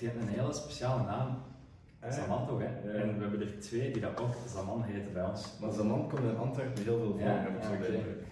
[0.00, 1.42] het heeft een hele speciale naam.
[2.00, 2.64] Ah, Zaman toch, hè?
[2.64, 3.02] Ja.
[3.02, 5.46] En we hebben er twee die dat ook Zaman heten bij ons.
[5.60, 8.26] Maar Zaman komt in Antwerpen heel veel voor, Ja, heb ik zo indruk.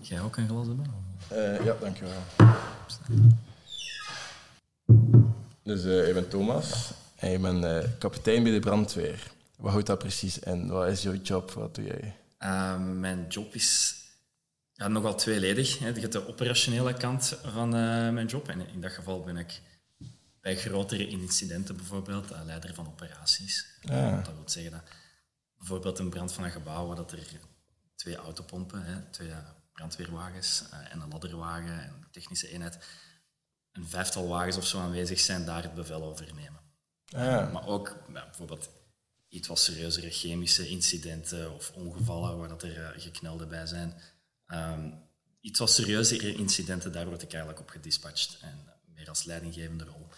[0.00, 0.86] Jij ook een glas hebben?
[1.28, 2.12] Eh, ja, dankjewel.
[5.62, 9.30] Dus eh ik ben Thomas en ik ben eh, kapitein bij de brandweer.
[9.56, 10.68] Wat houdt dat precies in?
[10.68, 11.50] Wat is jouw job?
[11.50, 12.16] Wat doe jij?
[12.38, 13.96] Eh, mijn job is
[14.72, 15.78] ja, nogal tweeledig.
[15.78, 15.88] Hè.
[15.88, 18.48] Je hebt de operationele kant van eh, mijn job.
[18.48, 19.60] En in dat geval ben ik
[20.42, 23.66] bij grotere incidenten bijvoorbeeld eh, leider van operaties.
[23.82, 24.24] Ah.
[24.24, 24.82] Dat wil zeggen dat
[25.58, 27.26] bijvoorbeeld een brand van een gebouw waar dat er
[27.94, 29.36] twee autopompen, hè, twee eh,
[29.72, 32.78] brandweerwagens eh, en een ladderwagen en een technische eenheid,
[33.72, 36.60] een vijftal wagens of zo aanwezig zijn, daar het bevel over nemen.
[37.14, 38.70] Ah, Maar ook bijvoorbeeld
[39.28, 43.94] iets wat serieuzere chemische incidenten of ongevallen waar dat er eh, geknelden bij zijn.
[44.46, 44.90] Ehm,
[45.40, 48.38] iets wat serieuzere incidenten, daar word ik eigenlijk op gedispatcht.
[48.40, 48.58] En
[48.94, 50.08] meer als leidinggevende rol.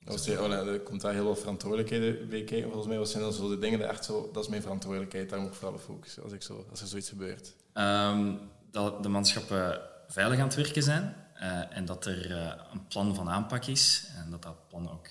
[0.00, 2.70] Dat is, oh, er komt daar heel veel verantwoordelijkheden bij kijken.
[2.70, 4.30] Volgens mij zijn dan zo de dingen die echt zo...
[4.32, 6.86] Dat is mijn verantwoordelijkheid, daar moet ik vooral op focussen als, ik zo, als er
[6.86, 7.54] zoiets gebeurt.
[7.72, 8.34] Ehm,
[8.70, 12.32] dat de manschappen veilig aan het werken zijn eh, en dat er
[12.72, 15.08] een plan van aanpak is en dat dat plan ook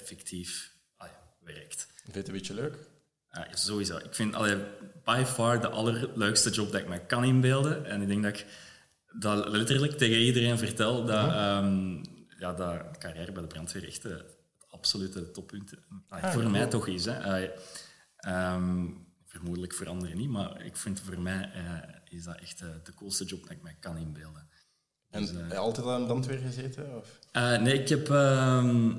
[0.00, 1.18] effectief ah ja,
[1.52, 1.86] werkt.
[2.02, 2.74] Vind je het een beetje leuk?
[3.30, 3.96] Ja, sowieso.
[3.96, 4.56] Ik vind allee,
[5.04, 7.84] by far de allerleukste job dat ik me kan inbeelden.
[7.86, 8.46] En ik denk dat ik
[9.18, 11.96] dat letterlijk tegen iedereen vertel, dat, ehm,
[12.38, 14.36] ja, dat carrière bij de brandweer echt eh, het
[14.68, 15.72] absolute toppunt
[16.08, 16.52] allee, Ah, voor cool.
[16.52, 17.04] mij toch is.
[17.04, 17.48] Hè.
[18.16, 18.86] Ehm,
[19.26, 22.94] vermoedelijk voor anderen niet, maar ik vind voor mij eh, is dat echt eh, de
[22.94, 24.48] coolste job dat ik me kan inbeelden.
[25.10, 26.96] En Dus, eh, heb je altijd aan de brandweer gezeten?
[26.96, 27.18] Of?
[27.32, 28.10] Eh, nee, ik heb...
[28.10, 28.92] ehm,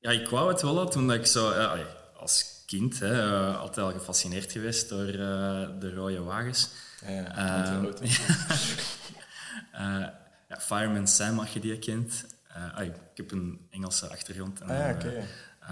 [0.00, 1.50] ja, ik wou het wel toen ik zo...
[1.50, 1.72] eh,
[2.16, 6.70] als kind hè, eh, altijd al gefascineerd geweest door eh, de rode wagens.
[7.06, 7.80] Ja, ja,
[10.48, 12.24] ja, Fireman Sam, als je die kent.
[12.74, 14.60] Ah, ik heb een Engelse achtergrond.
[14.60, 15.02] En, Ah,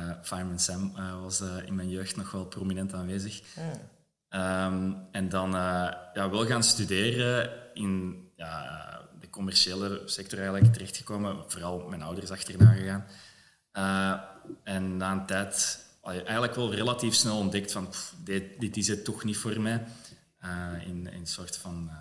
[0.07, 0.93] ja, Fireman Sam
[1.23, 3.43] was in mijn jeugd nog wel prominent aanwezig.
[3.57, 3.73] Ja.
[4.29, 11.45] Ehm, en dan ja, wel gaan studeren in ja, de commerciële sector eigenlijk terechtgekomen.
[11.47, 13.07] Vooral mijn ouders achterna gegaan.
[13.77, 14.21] Eh,
[14.63, 19.05] en na een tijd eigenlijk wel relatief snel ontdekt van pff, dit, dit is het
[19.05, 19.85] toch niet voor mij.
[20.39, 21.97] Eh, in in een soort van eh,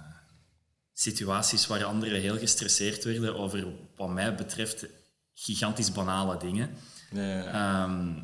[0.94, 4.86] situaties waar anderen heel gestresseerd werden over wat mij betreft
[5.34, 6.70] gigantisch banale dingen.
[7.12, 7.46] Ja.
[7.46, 8.18] Ehm,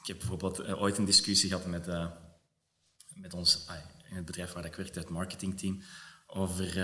[0.00, 1.86] ik heb bijvoorbeeld ooit een discussie gehad met,
[3.14, 3.66] met ons,
[4.10, 5.82] in het bedrijf waar ik werkte, het marketingteam,
[6.26, 6.74] over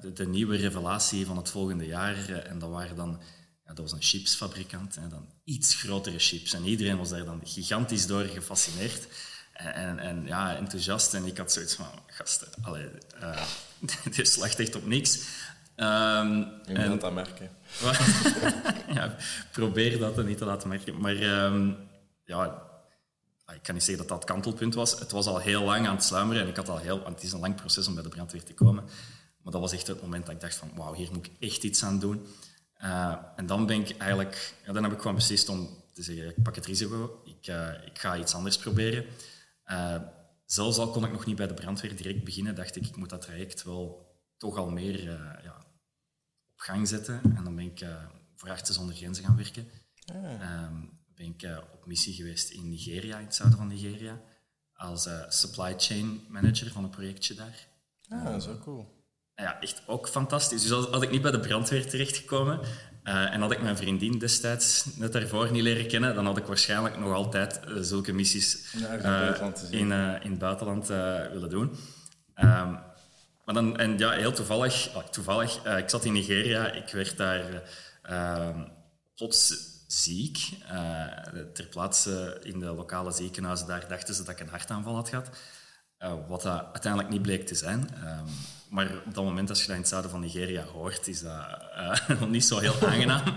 [0.00, 2.28] de, de nieuwe revelatie van het volgende jaar.
[2.28, 3.20] En dat waren dan,
[3.66, 6.52] ja, dat was een chipsfabrikant, en dan iets grotere chips.
[6.52, 9.06] En iedereen was daar dan gigantisch door gefascineerd.
[9.52, 11.14] En, en, en ja, enthousiast.
[11.14, 12.88] En ik had zoiets van, gasten, allee,
[13.20, 13.46] eh,
[14.10, 15.18] dit slacht echt op niks.
[15.76, 17.50] Ehm, Je moet en- dat merken.
[18.94, 19.16] ja,
[19.52, 21.00] probeer dat niet te laten merken.
[21.00, 21.72] Maar ehm,
[22.24, 22.62] ja,
[23.54, 24.98] ik kan niet zeggen dat dat het kantelpunt was.
[24.98, 27.00] Het was al heel lang aan het sluimeren en ik had al heel...
[27.02, 28.84] want Het is een lang proces om bij de brandweer te komen.
[29.42, 31.62] Maar dat was echt het moment dat ik dacht van, wauw, hier moet ik echt
[31.62, 32.26] iets aan doen.
[32.84, 34.54] Eh, en dan ben ik eigenlijk...
[34.66, 37.22] Ja, dan heb ik gewoon beslist om te zeggen, ik pak het risico.
[37.24, 39.04] Ik, eh, ik ga iets anders proberen.
[39.64, 40.00] Eh,
[40.44, 43.10] zelfs al kon ik nog niet bij de brandweer direct beginnen, dacht ik, ik moet
[43.10, 45.02] dat traject wel toch al meer
[45.42, 45.56] ja,
[46.52, 47.20] op gang zetten.
[47.36, 47.86] En dan ben ik
[48.36, 49.68] voor Artsen zonder Grenzen gaan werken.
[50.04, 50.74] Ehm,
[51.14, 54.20] ben ik op missie geweest in Nigeria, in het zuiden van Nigeria,
[54.72, 57.68] als supply chain manager van een projectje daar.
[58.08, 59.03] Ah, dat is wel cool.
[59.36, 60.62] Ja, echt ook fantastisch.
[60.62, 62.60] Dus als, ik niet bij de brandweer terechtgekomen
[63.02, 66.44] eh, en had ik mijn vriendin destijds net daarvoor niet leren kennen, dan had ik
[66.44, 69.92] waarschijnlijk nog altijd eh, zulke missies Ja, in het eh, in,
[70.22, 71.76] in het buitenland willen doen.
[72.34, 72.72] Ehm,
[73.44, 77.62] maar dan, en ja, heel toevallig, ah, toevallig ik zat in Nigeria, ik werd daar
[78.02, 78.58] eh, ehm,
[79.14, 79.54] plots
[79.86, 80.38] ziek.
[81.52, 85.30] Ter plaatse in de lokale ziekenhuizen, daar dachten ze dat ik een hartaanval had gehad.
[86.04, 87.88] Eh, wat dat uiteindelijk niet bleek te zijn.
[87.94, 88.26] Ehm,
[88.74, 91.46] maar op dat moment, als je dat in het zuiden van Nigeria hoort, is dat
[91.74, 93.22] eh, nog niet zo heel aangenaam.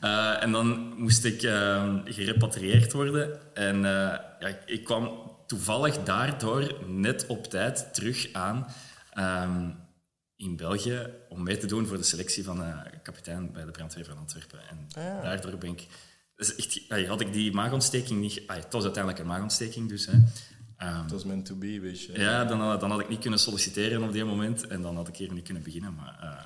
[0.00, 3.54] Eh, en dan moest ik ehm, gerepatrieerd worden.
[3.54, 8.66] En eh, ja, ik, kwam toevallig daardoor net op tijd terug aan
[9.12, 9.70] ehm,
[10.36, 14.04] in België om mee te doen voor de selectie van eh, kapitein bij de brandweer
[14.04, 14.60] van Antwerpen.
[14.68, 14.88] En
[15.22, 15.86] daardoor ben ik...
[16.36, 18.42] Dus echt, ah, had ik die maagontsteking niet...
[18.46, 20.06] ah, het was uiteindelijk een maagontsteking, dus...
[20.06, 20.12] Hè.
[20.88, 22.12] Ehm, Het was meant to be, weet je.
[22.18, 25.08] ja, dan, had- dan had ik niet kunnen solliciteren op die moment en dan had
[25.08, 25.94] ik hier niet kunnen beginnen.
[25.94, 26.44] Maar eh,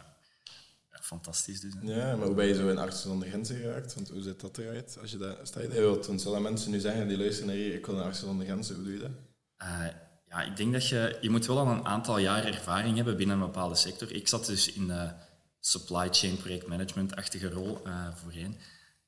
[1.00, 1.73] fantastisch dus.
[1.81, 1.94] hè.
[1.94, 3.94] Ja, maar hoe ben je zo in Artsen zonder Grenzen geraakt?
[3.94, 4.99] Want hoe ziet dat eruit?
[5.00, 7.75] Als je dat, sta je, want toen zullen mensen nu zeggen die luisteren naar hier,
[7.75, 9.11] ik wil naar Artsen zonder Grenzen, hoe doe je dat?
[9.56, 9.87] Eh,
[10.29, 11.19] ja, ik denk dat je...
[11.21, 14.12] Je moet wel al een aantal jaar ervaring hebben binnen een bepaalde sector.
[14.12, 15.11] Ik zat dus in de
[15.61, 18.56] supply chain projectmanagement-achtige rol eh, voorheen.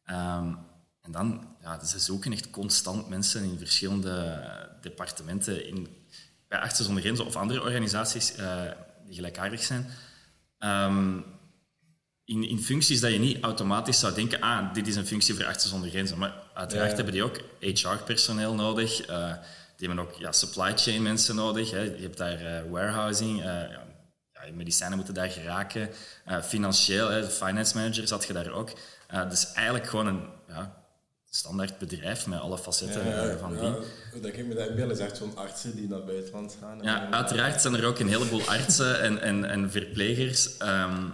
[0.05, 0.55] Ehm,
[1.01, 4.43] en dan, ja, ze zoeken echt constant mensen in verschillende
[4.89, 5.67] departementen.
[5.67, 5.97] In,
[6.49, 8.63] bij Artsen zonder Grenzen of andere organisaties eh,
[9.07, 9.87] die gelijkaardig zijn.
[10.59, 11.17] Ehm,
[12.25, 15.45] in, in functies dat je niet automatisch zou denken, ah, dit is een functie voor
[15.45, 16.19] Artsen zonder Grenzen.
[16.19, 16.97] Maar uiteraard Ja.
[16.97, 19.01] hebben die ook HR-personeel nodig.
[19.01, 19.33] eh,
[19.77, 21.71] die hebben ook ja, supply chain mensen nodig.
[21.71, 21.81] Hè.
[21.81, 23.87] Je hebt daar eh, warehousing, eh, ja,
[24.53, 25.91] medicijnen moeten daar geraken.
[26.43, 28.71] Financieel, hè, de finance manager zat je daar ook.
[29.29, 30.77] Dus eigenlijk gewoon een ja,
[31.31, 33.61] standaard bedrijf met alle facetten eh, van die.
[34.13, 36.83] Hoe dat ik me dat inbeeld is echt zo'n artsen die naar buitenland gaan.
[36.83, 40.57] Ja, uiteraard zijn er ook een heleboel artsen en, en, en verplegers.
[40.57, 41.09] ehm,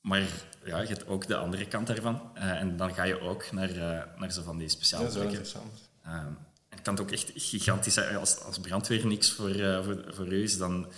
[0.00, 0.22] maar
[0.64, 2.30] ja, je hebt ook de andere kant daarvan.
[2.34, 5.18] Eh, en dan ga je ook naar, eh, naar zo van die speciale Dat is
[5.18, 5.44] wel plekken.
[5.46, 5.88] interessant.
[6.04, 6.32] Ehm,
[6.68, 8.16] het kan ook echt gigantisch zijn.
[8.16, 9.54] Als, als brandweer niks voor,
[9.84, 10.92] voor, voor u is, dan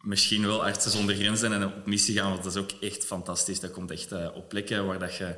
[0.00, 3.60] misschien wel artsen zonder grenzen en op missie gaan, want dat is ook echt fantastisch.
[3.60, 5.34] Dat komt echt op plekken waar dat je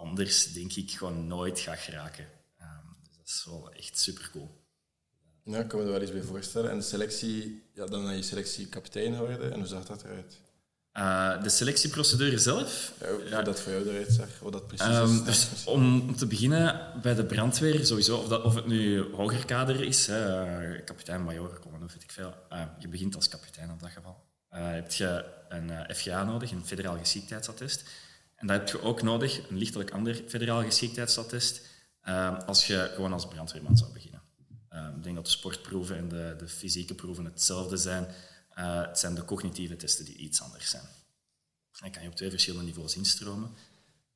[0.00, 2.26] anders, denk ik, gewoon nooit gaat geraken.
[2.58, 2.68] Ehm,
[3.02, 4.58] dus dat is wel echt super cool.
[5.44, 6.70] Ja, ik kan me er wel iets bij voorstellen.
[6.70, 9.52] En de selectie, ja, dan naar je selectie kapitein geworden.
[9.52, 10.40] En hoe zag dat eruit?
[10.92, 12.92] Eh, de selectieprocedure zelf.
[13.00, 13.42] Ja, hoe Ja.
[13.42, 15.22] dat voor jou eruit zag, wat dat precies Ehm, is.
[15.24, 19.44] dus om, om te beginnen bij de brandweer, sowieso, of, dat, of het nu hoger
[19.44, 20.44] kader is, hè,
[20.76, 22.34] eh, kapitein, major, commandant, weet ik veel.
[22.48, 24.24] Eh, je begint als kapitein op dat geval.
[24.48, 27.84] Eh heb je een FGA nodig, een federaal geschiktheidsattest.
[28.40, 31.66] En dat heb je ook nodig, een lichtelijk ander federaal geschiktheidsattest,
[32.00, 34.22] eh, als je gewoon als brandweerman zou beginnen.
[34.68, 38.06] Eh, ik denk dat de sportproeven en de, de fysieke proeven hetzelfde zijn.
[38.50, 40.82] Eh, het zijn de cognitieve testen die iets anders zijn.
[41.80, 43.50] Dan kan je op twee verschillende niveaus instromen.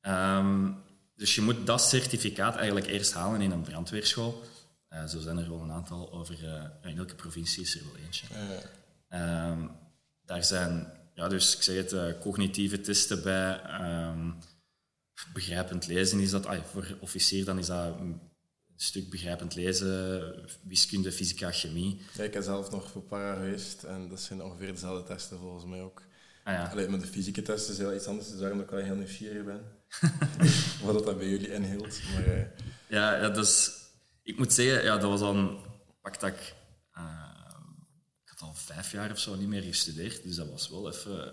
[0.01, 0.73] Ehm,
[1.17, 4.43] dus je moet dat certificaat eigenlijk eerst halen in een brandweerschool.
[4.89, 6.49] Eh, zo zijn er wel een aantal over.
[6.49, 8.27] eh, in elke provincie is er wel eentje.
[9.09, 9.67] Ehm,
[10.25, 13.61] daar zijn, ja, dus ik zeg het, eh, cognitieve testen bij.
[13.61, 14.31] ehm,
[15.33, 18.21] begrijpend lezen is dat, ah, voor officier dan is dat een
[18.77, 22.01] stuk begrijpend lezen, wiskunde, fysica, chemie.
[22.15, 23.83] ja, ik heb zelf nog voor para geweest.
[23.83, 26.03] En dat zijn ongeveer dezelfde testen volgens mij ook.
[26.45, 26.67] Ah, ja.
[26.67, 28.29] Alleen met de fysieke testen is heel iets anders.
[28.29, 29.61] Dus daarom dat ik wel heel nieuwsgierig ben.
[30.85, 32.01] wat dat, bij jullie inhield.
[32.15, 32.43] Maar eh,
[32.89, 33.71] Ja, ja, dus
[34.23, 35.59] ik moet zeggen, ja, dat was dan
[36.01, 36.55] pak dat ik,
[36.93, 37.24] eh,
[38.45, 41.33] al vijf jaar of zo niet meer gestudeerd, dus dat was wel even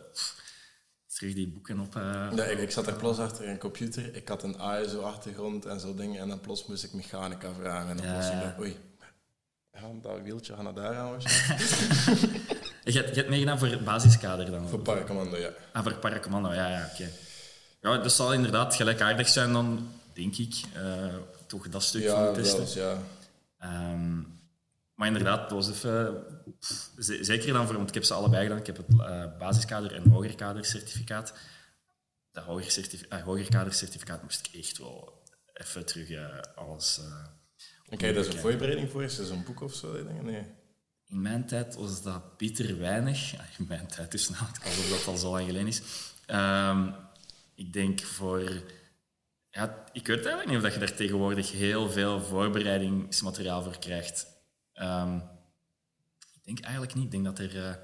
[1.14, 1.94] terug die boeken op.
[1.94, 4.16] Ja, ik, ik zat er plots achter een computer.
[4.16, 6.22] Ik had een ASO-achtergrond en zo dingen.
[6.22, 7.90] En dan plots moest ik mechanica vragen.
[7.90, 8.32] En dan Ja.
[8.32, 8.78] ik dacht, oei,
[9.72, 12.40] ga dat wieltje gaan naar daar gaan waarschijnlijk.
[12.84, 14.68] Je, hebt, je hebt meegedaan voor het basiskader dan?
[14.70, 15.50] Voor paracommando, ja.
[15.74, 17.10] Ah, voor paracommando, ja, ja, oké.
[17.82, 21.06] Ja, dat zal inderdaad gelijkaardig zijn dan, denk ik, eh,
[21.48, 22.82] toch dat stuk van Ja, de testen.
[22.84, 22.98] ja.
[23.60, 24.20] Ehm,
[25.02, 26.24] maar inderdaad, dat was even...
[26.60, 26.90] pff,
[27.22, 27.76] zeker dan voor...
[27.76, 28.58] Want ik heb ze allebei gedaan.
[28.58, 31.34] Ik heb het eh, basiskader en hogerkader certificaat.
[32.32, 37.00] Dat hoger, certif ah, hogerkader certificaat moest ik echt wel even terug eh, alles...
[37.00, 37.06] eh,
[37.90, 39.04] En krijg je daar zo'n voorbereiding voor?
[39.04, 40.04] Is er zo'n boek of zo?
[40.22, 40.46] Nee.
[41.06, 43.32] In mijn tijd was dat bitter weinig.
[43.32, 45.82] Ja, in mijn tijd dus nou, alsof dat al zo lang geleden is.
[46.26, 46.92] Ehm,
[47.56, 48.42] ik denk voor...
[49.50, 54.31] Ja, ik weet eigenlijk niet of dat je daar tegenwoordig heel veel voorbereidingsmateriaal voor krijgt.
[54.82, 55.16] Ehm,
[56.34, 57.04] ik denk eigenlijk niet.
[57.06, 57.66] Ik denk dat er...
[57.68, 57.76] eh,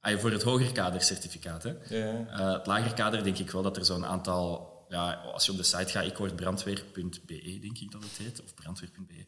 [0.00, 1.70] ah, voor het hogerkadercertificaat, hè.
[1.88, 2.26] Ja.
[2.26, 4.72] Eh, het lagerkader denk ik wel dat er zo'n aantal...
[4.88, 8.42] Ja, als je op de site gaat, ik word brandweer.be, denk ik dat het heet,
[8.42, 9.24] of brandweer.be.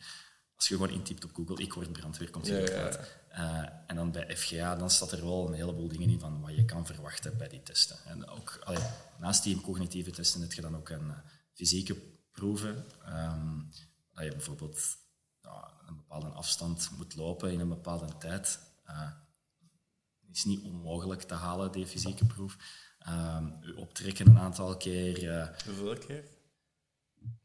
[0.56, 2.98] Als je gewoon intypt op Google, ik word brandweer, komt Ja, uit.
[3.28, 6.54] Eh, en dan bij FGA, dan staat er wel een heleboel dingen in van wat
[6.56, 7.96] je kan verwachten bij die testen.
[8.04, 8.82] En ook, allee,
[9.18, 11.12] naast die cognitieve testen heb je dan ook een
[11.54, 11.96] fysieke
[12.32, 12.84] proeven.
[13.04, 13.58] ehm,
[14.12, 14.80] dat je bijvoorbeeld
[15.86, 18.58] een bepaalde afstand moet lopen in een bepaalde tijd.
[18.84, 19.10] Eh,
[20.32, 22.56] is niet onmogelijk te halen, die fysieke proef.
[22.98, 25.30] Ehm, u optrekken een aantal keer.
[25.38, 26.24] eh, Hoeveel keer?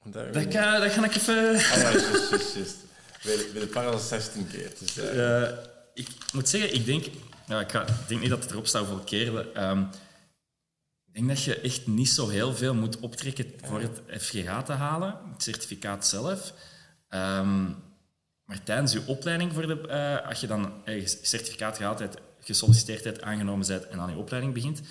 [0.03, 1.55] Daar- dat, ga, dat ga ik even...
[1.55, 2.75] Ah ja, juist, juist, juist, juist.
[3.24, 4.74] Bij de, bij de para was 16 keer.
[4.79, 5.51] Dus, eh,
[5.93, 7.05] ik moet zeggen, ik denk,
[7.48, 9.51] ja, ik, ga, ik denk niet dat het erop staat hoeveel keer.
[9.51, 9.81] ehm,
[11.05, 14.71] ik denk dat je echt niet zo heel veel moet optrekken voor het FGH te
[14.74, 16.53] halen, het certificaat zelf.
[17.07, 17.69] Ehm,
[18.51, 23.03] maar tijdens je opleiding, voor de, eh, als je dan een certificaat gehaald hebt, gesolliciteerd
[23.03, 24.81] hebt, aangenomen bent en aan je opleiding begint,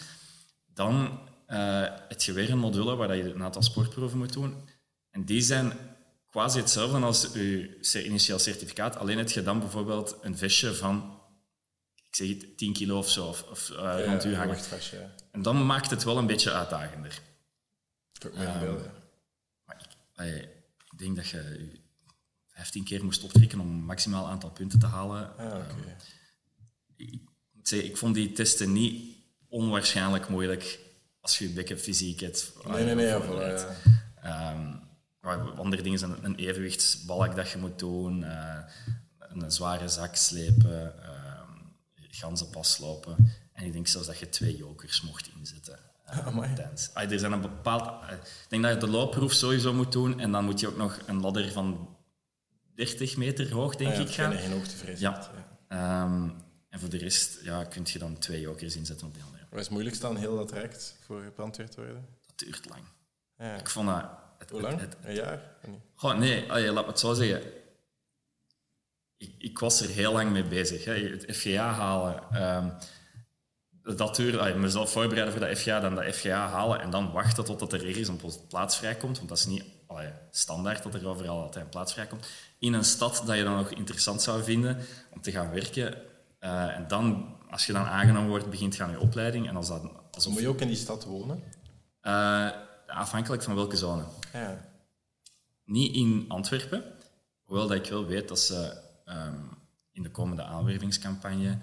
[0.74, 4.68] dan eh heb je weer een module waar je een aantal sportproeven moet doen.
[5.10, 5.72] En die zijn
[6.30, 8.96] quasi hetzelfde als je initieel certificaat.
[8.96, 11.20] Alleen heb je dan bijvoorbeeld een vestje van
[11.94, 14.58] ik zeg het, 10 kilo of zo, of, of, eh, Ja, rond u hangen.
[14.90, 15.14] ja.
[15.32, 17.20] En dan maakt het wel een beetje uitdagender.
[18.26, 18.76] Ook mijn ja.
[19.64, 20.42] Maar ik, allee,
[20.92, 21.79] ik denk dat je
[22.60, 25.36] 15 keer moest optrekken om een maximaal aantal punten te halen.
[25.38, 25.96] Ah, oké.
[26.96, 27.20] ik, ik
[27.52, 29.16] moet zeggen, ik vond die testen niet
[29.48, 30.78] onwaarschijnlijk moeilijk
[31.20, 32.52] als je beetje fysiek hebt.
[32.66, 33.64] Nee, nee, nee, ja, voorbereid.
[33.64, 33.82] voilà,
[34.22, 34.56] ja.
[35.22, 38.58] Ehm, andere dingen zijn een evenwichtsbalk dat je moet doen, eh,
[39.18, 41.40] een zware zak slepen, uh,
[41.96, 43.32] ganzenpas lopen.
[43.52, 45.78] En ik denk zelfs dat je twee jokers mocht inzetten.
[46.54, 46.90] tijdens.
[46.94, 47.82] Ah, er zijn een bepaald...
[47.82, 50.76] eh, ik denk dat je de loopproef sowieso moet doen en dan moet je ook
[50.76, 51.98] nog een ladder van
[52.86, 54.32] 30 meter hoog, denk Ah, ja, ik, gaan.
[54.32, 55.00] geen hoogtevrees.
[55.00, 55.30] Ja.
[55.68, 56.28] Ehm,
[56.68, 59.42] en voor de rest ja, kun je dan twee jokers inzetten op die andere.
[59.50, 62.06] Wat is het moeilijkste aan heel dat traject voor gebrandweerd te worden?
[62.26, 62.82] Dat duurt lang.
[63.36, 63.56] Ja.
[63.58, 64.04] Ik vond dat...
[64.38, 64.80] Het, Hoe lang?
[64.80, 65.42] het- het- Een jaar?
[65.62, 65.80] Of niet?
[65.94, 67.42] Goh, nee, allee, laat me het zo zeggen.
[69.16, 70.84] Ik, ik was er heel lang mee bezig.
[70.84, 70.92] Hè.
[71.08, 72.22] Het FGA halen.
[72.32, 72.70] ehm,
[73.82, 77.44] dat duurde, allee, mezelf voorbereiden voor dat FGA, dan dat FGA halen en dan wachten
[77.44, 79.16] totdat er ergens een plaats vrijkomt.
[79.16, 82.26] Want dat is niet allee, standaard dat er overal altijd een plaats vrijkomt.
[82.58, 84.78] In een stad dat je dan nog interessant zou vinden
[85.10, 85.94] om te gaan werken.
[86.38, 89.48] Eh, en dan, als je dan aangenomen wordt, begint je aan je opleiding.
[89.48, 91.42] En als dat, alsof, Moet je ook in die stad wonen?
[92.00, 92.48] eh,
[92.86, 94.02] afhankelijk van welke zone.
[94.32, 94.68] Ja.
[95.64, 96.84] Niet in Antwerpen,
[97.42, 99.34] hoewel dat ik wel weet dat ze ehm,
[99.92, 101.58] in de komende aanwervingscampagne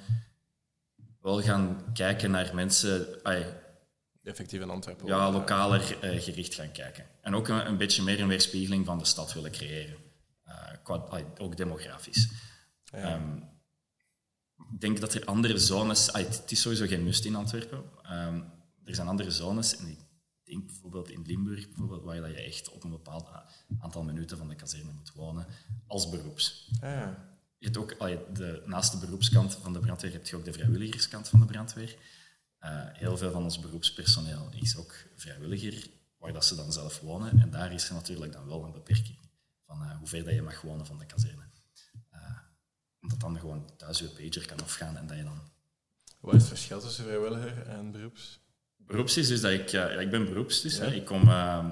[1.28, 3.46] wel gaan kijken naar mensen, ai,
[4.24, 5.08] Effectief in Antwerpen.
[5.08, 7.06] ja, lokaler eh, gericht gaan kijken.
[7.22, 9.98] En ook een, een beetje meer een weerspiegeling van de stad willen creëren.
[10.44, 10.54] Eh,
[10.84, 12.30] qua, ook demografisch.
[12.84, 12.98] Ja.
[12.98, 13.38] Ehm,
[14.74, 16.10] ik denk dat er andere zones...
[16.12, 17.84] het is sowieso geen must in Antwerpen.
[18.02, 18.42] Ehm,
[18.84, 20.00] er zijn andere zones, en ik
[20.44, 23.30] denk bijvoorbeeld in Limburg, bijvoorbeeld, waar je dat je echt op een bepaald
[23.80, 25.48] aantal minuten van de kazerne moet wonen,
[25.88, 26.72] als beroeps.
[26.82, 27.37] Ah, ja.
[27.58, 28.00] Je hebt ook,
[28.36, 31.96] de, naast de beroepskant van de brandweer heb je ook de vrijwilligerskant van de brandweer.
[32.60, 35.88] Eh, heel veel van ons beroepspersoneel is ook vrijwilliger,
[36.18, 37.40] waar dat ze dan zelf wonen.
[37.40, 39.18] En daar is er natuurlijk dan wel een beperking
[39.66, 41.50] van eh, hoe ver dat je mag wonen van de kazerne.
[42.10, 42.20] Eh,
[43.02, 45.42] omdat dan gewoon thuis je pager kan afgaan en dat je dan...
[46.20, 48.40] Wat is het verschil tussen vrijwilliger en beroeps?
[48.76, 49.72] Beroeps is dus dat ik...
[50.00, 50.86] ik ben beroeps, dus Ja.
[50.86, 51.68] ik kom eh,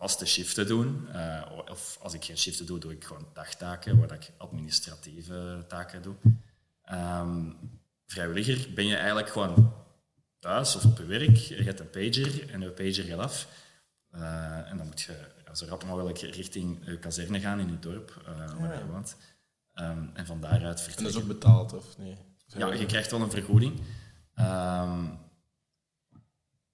[0.00, 1.08] vaste shiften doen.
[1.12, 6.02] eh, of als ik geen shiften doe, doe ik gewoon dagtaken, waar ik administratieve taken
[6.02, 6.14] doe.
[6.84, 7.50] Ehm,
[8.06, 9.72] vrijwilliger ben je eigenlijk gewoon
[10.38, 11.36] thuis of op je werk.
[11.36, 13.46] Je hebt een pager en je pager gaat af.
[14.10, 15.14] Eh, en dan moet je
[15.52, 19.16] zo rap mogelijk richting je kazerne gaan in je dorp, eh, waar je woont.
[19.74, 21.20] Ehm, en van daaruit En dat is vertrekken.
[21.20, 22.16] ook betaald, of nee?
[22.46, 23.80] Ja, je krijgt wel een vergoeding.
[24.34, 25.04] Ehm,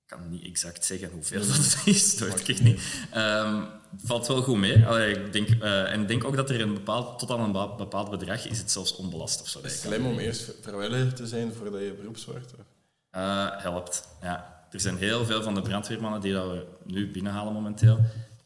[0.07, 2.81] ik kan niet exact zeggen hoeveel dat is, dat weet ik echt niet.
[3.11, 3.65] Ehm,
[3.97, 4.87] valt wel goed mee.
[4.87, 7.53] Allee, ik denk, eh, en ik denk ook dat er een bepaald, tot aan een
[7.53, 9.61] bepa- bepaald bedrag is het zelfs onbelast of zo.
[9.61, 12.53] Is slim om eerst vrijwilliger te zijn voordat je beroeps wordt?
[13.11, 14.67] Eh, helpt, ja.
[14.71, 17.99] Er zijn heel veel van de brandweermannen die dat we nu binnenhalen momenteel.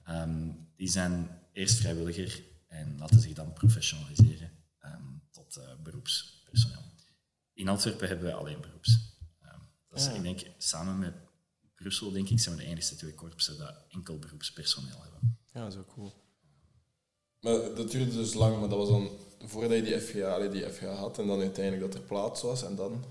[0.05, 4.50] ehm, die zijn eerst vrijwilliger en laten zich dan professionaliseren
[4.81, 6.83] ehm, tot eh, beroepspersoneel.
[7.55, 8.99] In Antwerpen hebben we alleen beroeps.
[9.43, 10.12] Ehm, dat is, Ja.
[10.12, 11.12] Ik denk, samen met
[11.81, 15.39] Brussel, denk ik, zijn we de enige twee korpsen dat enkel beroepspersoneel hebben.
[15.53, 16.13] Ja, dat is ook cool.
[17.41, 20.71] Maar dat duurde dus lang, maar dat was dan voordat je die FGA, allee, die
[20.71, 23.05] FGA had en dan uiteindelijk dat er plaats was en dan...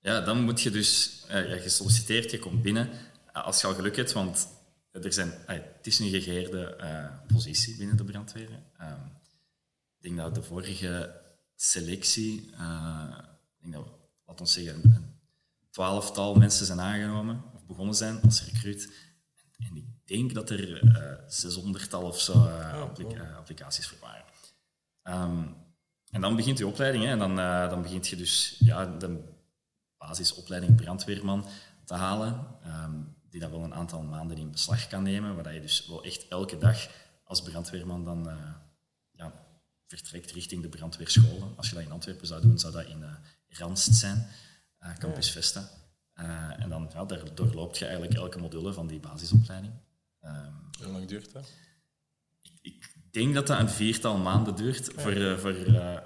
[0.00, 2.90] Ja, dan moet je dus, eh, ja, je solliciteert, je komt binnen.
[3.32, 4.48] Eh, als je al geluk hebt, want
[4.92, 8.48] er zijn, eh, het is een gegeerde eh, positie binnen de brandweer.
[8.78, 9.06] Ehm,
[9.96, 11.20] ik denk dat de vorige
[11.56, 13.14] selectie, eh,
[13.58, 13.86] ik denk dat,
[14.26, 15.16] laat ons zeggen, een,
[15.70, 18.92] twaalftal mensen zijn aangenomen begonnen zijn als recruit.
[19.56, 24.24] En, ik denk dat er eh 600 of zo eh, appli- eh, applicaties voor waren.
[25.02, 25.46] Ehm,
[26.10, 27.36] en dan begint je opleiding hè, en dan,
[27.70, 29.20] dan begint je dus ja, de
[29.96, 31.46] basisopleiding brandweerman
[31.84, 35.60] te halen, ehm, die dat wel een aantal maanden in beslag kan nemen, waar je
[35.60, 36.88] dus wel echt elke dag
[37.24, 38.28] als brandweerman dan
[39.10, 39.32] ja,
[39.86, 41.56] vertrekt richting de brandweerscholen.
[41.56, 43.04] Als je dat in Antwerpen zou doen, zou dat in
[43.48, 44.26] Randst zijn,
[44.98, 45.70] Campus Vesta.
[46.18, 49.72] Eh, en dan ja, daar doorloopt je eigenlijk elke module van die basisopleiding.
[50.20, 51.50] Ehm, Hoe lang duurt dat?
[52.62, 54.90] ik denk dat dat een viertal maanden duurt.
[54.96, 55.98] Voor, eh, voor, eh,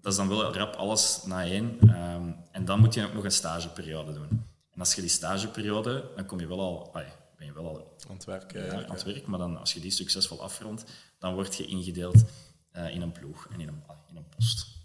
[0.00, 1.78] dat is dan wel rap alles na één.
[1.80, 4.28] Ehm, en dan moet je ook nog een stageperiode doen.
[4.70, 7.06] En als je die stageperiode, dan kom je wel al, ai,
[7.36, 8.88] ben je wel al Aan het werk, eigenlijk.
[8.88, 10.84] aan het werk, maar dan, als je die succesvol afrondt,
[11.18, 12.24] dan word je ingedeeld
[12.72, 14.77] in een ploeg en in een, in een post.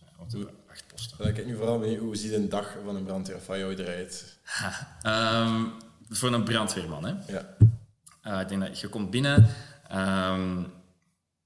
[0.70, 1.18] Acht posten.
[1.18, 3.76] Dan kijk ik nu vooral benieuwd, hoe ziet een dag van een brandweer van jou
[3.76, 4.38] eruit?
[5.02, 5.66] Ehm,
[6.10, 7.14] voor een brandweerman, hè.
[7.34, 7.56] Ja.
[8.22, 9.48] Eh, ik denk dat je komt binnen.
[9.88, 10.64] ehm,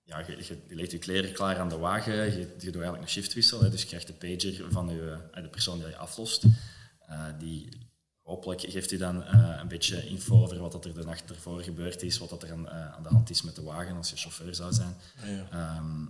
[0.04, 3.04] ja, je, je, je legt je kleren klaar aan de wagen, je, je doet eigenlijk
[3.04, 5.98] een shiftwissel, hè, dus je krijgt de pager van je, eh, de persoon die je
[5.98, 6.44] aflost.
[7.00, 7.70] Eh, die
[8.22, 12.02] hopelijk geeft u dan een beetje info over wat dat er de nacht ervoor gebeurd
[12.02, 14.56] is, wat dat er aan, aan de hand is met de wagen als je chauffeur
[14.56, 14.96] zou zijn.
[15.26, 15.48] Ja.
[15.52, 16.06] Ehm,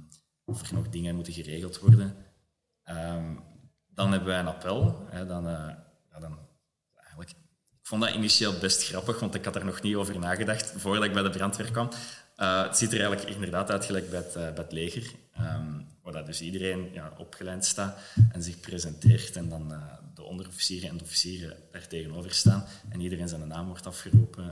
[0.46, 2.16] of er nog dingen moeten geregeld worden.
[2.88, 3.36] Ehm,
[3.88, 5.08] dan hebben wij een appel.
[5.10, 5.70] Hè, dan, eh,
[6.12, 6.40] ja, dan,
[7.20, 7.36] ik
[7.82, 11.14] vond dat initieel best grappig, want ik had er nog niet over nagedacht voordat ik
[11.14, 11.90] bij de brandweer kwam.
[12.36, 16.14] Eh, het ziet er eigenlijk inderdaad uit gelijk bij het, eh, het leger, ehm, waar
[16.14, 18.00] dat dus iedereen ja, opgeleid staat
[18.32, 19.74] en zich presenteert en dan
[20.14, 24.50] de onderofficieren en officieren daar tegenover staan en iedereen zijn naam wordt afgeroepen,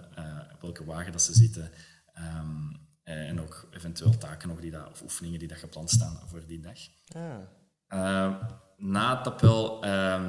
[0.54, 1.72] op welke wagen dat ze zitten
[2.14, 2.74] ehm,
[3.06, 6.46] eh, en ook eventueel taken nog die dat, of oefeningen die dat gepland staan voor
[6.46, 6.80] die dag.
[7.04, 7.50] Ja.
[7.88, 8.36] Eh,
[8.78, 10.28] na het appel, ehm,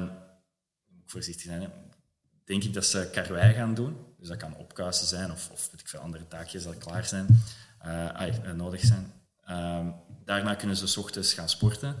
[0.87, 1.67] moet ik voorzichtig zijn, hè,
[2.45, 3.97] denk ik dat ze karwei gaan doen.
[4.19, 7.43] Dus dat kan opkuisen zijn of, of weet ik veel andere taakjes dat klaar zijn,
[7.79, 9.13] eh, eh, nodig zijn.
[9.43, 9.87] Ehm,
[10.25, 11.95] daarna kunnen ze 's ochtends gaan sporten.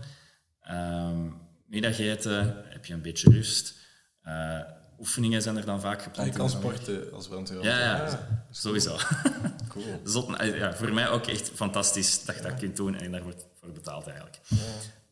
[0.61, 1.29] Ehm
[1.67, 3.75] middageten, heb je een beetje rust.
[4.21, 4.59] Eh,
[4.99, 6.29] oefeningen zijn er dan vaak gepland.
[6.29, 7.63] je kan sporten als brandweer.
[7.63, 8.13] Ja, ja, Ah,
[8.51, 8.97] sowieso.
[9.69, 10.01] cool.
[10.03, 13.45] Zot, ja, voor mij ook echt fantastisch dat je dat kunt doen en daar wordt
[13.59, 14.39] voor betaald eigenlijk.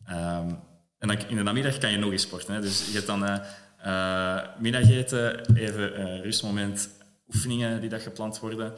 [0.06, 0.54] Ehm,
[0.98, 2.54] en dan, in de namiddag kan je nog eens sporten.
[2.54, 2.60] Hè.
[2.60, 3.46] Dus je hebt dan eh
[3.86, 6.88] eh, middageten, even een rustmoment,
[7.28, 8.74] oefeningen die dat gepland worden.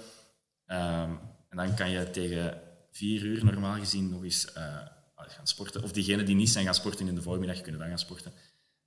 [0.66, 1.11] Ehm,
[1.49, 4.76] en dan kan je tegen vier uur normaal gezien nog eens eh,
[5.16, 5.82] gaan sporten.
[5.82, 8.32] Of diegenen die niet zijn gaan sporten in de voormiddag, kunnen dan gaan sporten.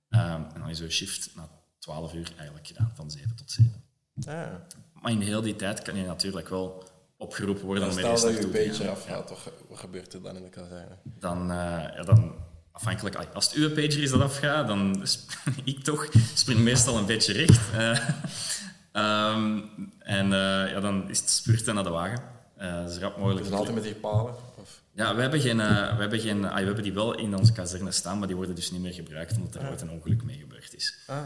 [0.08, 3.84] Ehm, en dan is je shift na 12 uur eigenlijk gedaan, van 7 tot 7.
[4.26, 4.54] Ah.
[4.92, 6.91] Maar in heel die tijd kan je natuurlijk wel
[7.22, 10.22] opgeroepen worden Dan om er stel dat je een beetje afgaat, ge- wat gebeurt er
[10.22, 10.96] dan in de kazerne?
[11.04, 11.56] Dan, eh,
[11.96, 12.34] ja, dan
[12.72, 15.06] afhankelijk, als het uw pager is dat afgaat, dan
[15.64, 17.60] ik toch spring meestal een beetje recht.
[17.72, 17.98] Eh,
[18.92, 19.60] ehm,
[19.98, 22.30] en eh, ja, dan is het spurten naar de wagen.
[22.90, 23.44] Zo rap mogelijk.
[23.44, 24.34] Het altijd met die palen?
[24.56, 24.82] Of?
[24.94, 25.62] Ja, we hebben, geen, we,
[25.98, 28.70] hebben geen, ah, we hebben die wel in onze kazerne staan, maar die worden dus
[28.70, 30.98] niet meer gebruikt omdat er ooit een ongeluk mee gebeurd is.
[31.06, 31.16] Ah.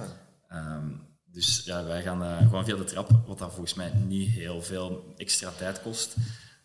[0.49, 0.89] Ehm,
[1.37, 4.63] dus ja, wij gaan eh, gewoon via de trap, wat dat volgens mij niet heel
[4.63, 6.15] veel extra tijd kost.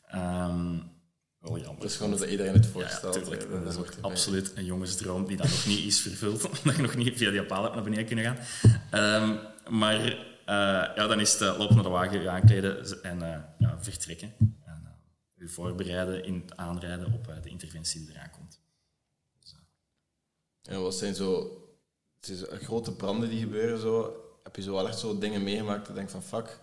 [0.08, 0.78] Ehm,
[1.40, 1.82] wel jammer.
[1.82, 3.14] Dat is gewoon dat iedereen het ja, voorstelt.
[3.14, 3.42] tuurlijk.
[3.42, 4.12] hè, Dat is ook hoort erbij.
[4.12, 7.44] absoluut een jongensdroom die dan nog niet is vervuld, omdat je nog niet via die
[7.44, 8.38] paal hebt naar beneden kunnen gaan.
[8.92, 9.38] Ehm,
[9.76, 10.00] maar
[10.46, 13.20] eh, ja, dan is het eh, lopen naar de wagen, je aankleden en
[13.58, 14.34] ja, vertrekken.
[14.66, 14.98] En
[15.34, 18.62] je voorbereiden in het aanrijden op de interventie die eraan komt.
[20.62, 21.56] En wat zijn zo...
[22.20, 24.21] Het is grote branden die gebeuren zo.
[24.44, 26.60] Heb je zo wel echt zo dingen meegemaakt dat je denkt van fuck,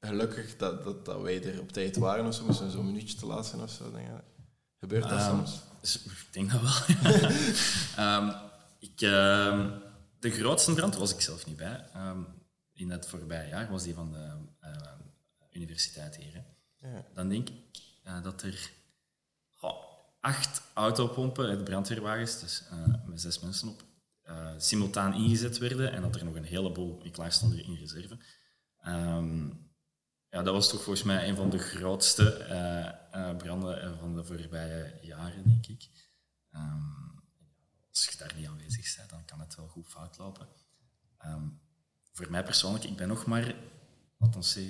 [0.00, 3.26] gelukkig dat, dat, dat wij er op tijd waren of zo, we zo'n minuutje te
[3.26, 3.90] laat zijn of zo.
[3.92, 4.22] Denk je.
[4.78, 5.60] Gebeurt dat Ehm, soms?
[6.04, 6.96] Ik denk dat wel.
[8.04, 8.32] Ehm,
[8.78, 9.70] ik, ehm,
[10.18, 11.84] de grootste brand was ik zelf niet bij.
[12.72, 14.30] In het voorbije jaar was die van de
[14.60, 14.70] eh,
[15.50, 16.32] universiteit hier.
[16.34, 16.42] hè.
[16.88, 17.04] Ja.
[17.14, 17.54] Dan denk ik
[18.02, 18.70] eh, dat er
[20.20, 23.82] acht autopompen, de brandweerwagens, dus eh, met zes mensen op,
[24.22, 28.18] eh, simultaan ingezet werden en dat er nog een heleboel in in reserve.
[28.78, 29.48] Ehm,
[30.32, 34.24] ja, dat was toch volgens mij een van de grootste eh, eh, branden van de
[34.24, 35.88] voorbije jaren, denk ik.
[36.50, 36.82] Ehm,
[37.88, 40.48] als je daar niet aanwezig bent, dan kan het wel goed fout lopen.
[41.18, 41.48] Ehm,
[42.12, 43.54] voor mij persoonlijk, ik ben nog maar,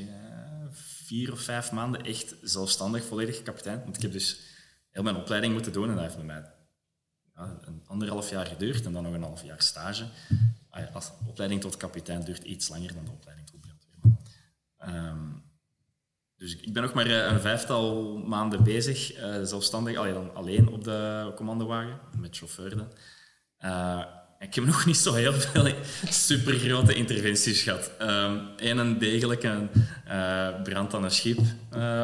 [0.08, 3.82] eh, vier of vijf maanden echt zelfstandig, volledig kapitein.
[3.82, 4.40] Want ik heb dus
[4.90, 6.52] heel mijn opleiding moeten doen en dat heeft mij
[7.92, 10.04] anderhalf jaar geduurd en dan nog een half jaar stage.
[10.70, 14.18] Ah als opleiding tot kapitein duurt iets langer dan de opleiding tot brandweerman.
[14.78, 15.42] Ehm,
[16.42, 20.68] dus ik ben nog maar eh, een vijftal maanden bezig, eh, zelfstandig, allee, dan alleen
[20.68, 22.92] op de commandowagen, met chauffeur dan.
[23.58, 24.04] Eh,
[24.38, 25.74] ik heb nog niet zo heel veel
[26.28, 27.90] supergrote interventies gehad.
[28.56, 29.68] Eén een degelijke
[30.62, 31.38] brand aan een schip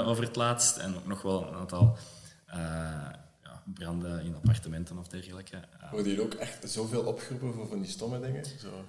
[0.04, 1.98] over het laatst en ook nog wel een aantal
[3.74, 5.56] branden in appartementen of dergelijke.
[5.56, 8.44] Eh, Worden hier ook echt zoveel opgeroepen voor van die stomme dingen?
[8.44, 8.84] Zo.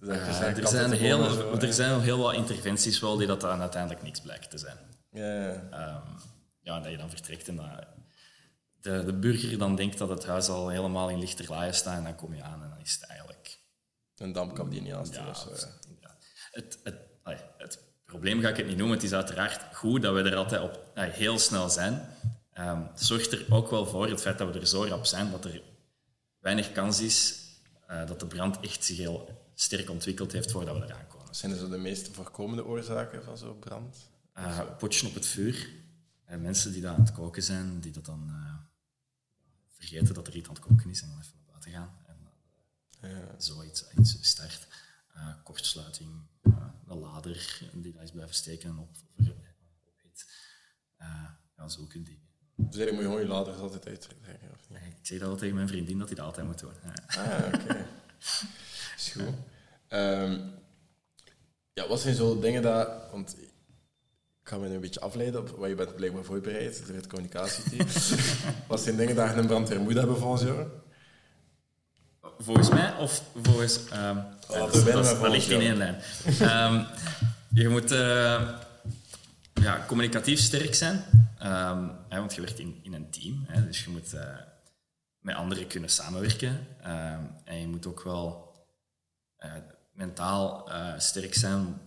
[0.00, 1.72] Dus eh, er, zijn heel, er hè.
[1.72, 4.76] zijn heel wat interventies wel die dat dan uiteindelijk niks blijken te zijn.
[5.10, 5.68] Ja, ja.
[5.70, 6.12] Ehm,
[6.60, 7.86] ja, dat je dan vertrekt en dat
[8.80, 12.14] de, de burger dan denkt dat het huis al helemaal in lichterlaaien staat en dan
[12.14, 13.58] kom je aan en dan is het eigenlijk...
[14.16, 15.66] Een dampkap die niet aanstaat Ja, of zo.
[15.66, 15.70] ja.
[16.00, 16.16] ja.
[16.50, 16.96] Het, het,
[17.58, 18.96] het probleem ga ik het niet noemen.
[18.96, 22.08] Het is uiteraard goed dat we er altijd op, heel snel zijn.
[22.64, 25.44] Het zorgt er ook wel voor, het feit dat we er zo rap zijn, dat
[25.44, 25.62] er
[26.38, 27.44] weinig kans is
[27.86, 31.34] eh, dat de brand echt zich heel sterk ontwikkeld heeft voordat we eraan komen.
[31.34, 34.10] Zijn er zo de meest voorkomende oorzaken van zo'n brand?
[34.38, 35.68] Uh, potje op het vuur.
[36.24, 38.30] Eh, mensen die daar aan het koken zijn, die dat dan
[39.68, 41.96] vergeten dat er iets aan het koken is en dan even naar buiten gaan.
[42.06, 42.14] En
[43.10, 43.34] Ja.
[43.38, 44.66] zoiets iets start.
[45.42, 46.10] Kortsluiting,
[46.86, 49.34] een lader die daar is blijven steken en op, over,
[49.84, 50.30] ophit.
[50.96, 52.25] Eh, ja, zulke dingen.
[52.56, 54.78] Dus eigenlijk moet je gewoon je altijd uittrekken, of niet?
[54.78, 56.72] Ik zeg dat wel tegen mijn vriendin dat hij dat altijd moet doen.
[56.84, 57.22] Ja.
[57.22, 57.86] Ah, oké.
[58.96, 59.34] Is goed.
[59.88, 60.38] Ehm,
[61.72, 62.88] ja, wat zijn zo dingen dat...
[63.12, 63.36] Want
[64.42, 67.06] ik ga me nu een beetje afleiden op wat je bent blijkbaar voorbereid door het
[67.06, 67.86] communicatieteam.
[68.68, 70.66] wat zijn dingen dat je een brandweer moet hebben volgens jou?
[72.38, 73.88] Volgens mij, of volgens...
[73.88, 74.16] ehm
[74.48, 75.96] we dat, dat, ligt in één lijn.
[76.40, 76.82] Ehm,
[77.52, 78.48] je moet eh,
[79.54, 81.04] ja, communicatief sterk zijn,
[81.46, 83.44] ehm, hè, want je werkt in, een team.
[83.46, 84.38] Hè, dus je moet eh,
[85.18, 86.66] met anderen kunnen samenwerken.
[86.80, 88.44] ehm, en je moet ook wel
[89.36, 89.54] eh,
[89.92, 91.80] mentaal eh, sterk zijn.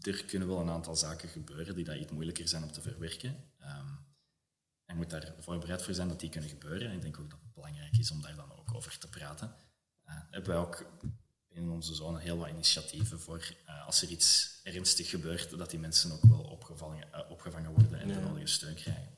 [0.00, 3.36] Er kunnen wel een aantal zaken gebeuren die dat iets moeilijker zijn om te verwerken.
[3.58, 3.88] Ehm,
[4.84, 6.88] en je moet daar voorbereid voor zijn dat die kunnen gebeuren.
[6.88, 9.54] En ik denk ook dat het belangrijk is om daar dan ook over te praten.
[10.30, 10.86] Hebben wij ook
[11.56, 15.78] in onze zone heel wat initiatieven voor eh, als er iets ernstig gebeurt, dat die
[15.78, 19.08] mensen ook wel opgevangen, eh, opgevangen worden en de nodige steun krijgen.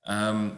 [0.00, 0.50] Ehm,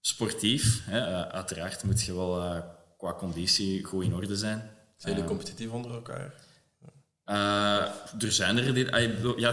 [0.00, 2.64] sportief, hè, eh, uiteraard moet je wel
[2.98, 4.70] qua conditie goed in orde zijn.
[4.96, 6.34] Zijn jullie competitief onder elkaar?
[8.18, 8.92] Er zijn er die.
[8.92, 9.52] ah, Ja,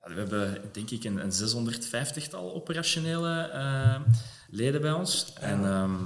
[0.00, 4.02] we hebben denk ik een, een 650-tal operationele
[4.48, 5.32] leden bij ons.
[5.32, 5.96] En ehm,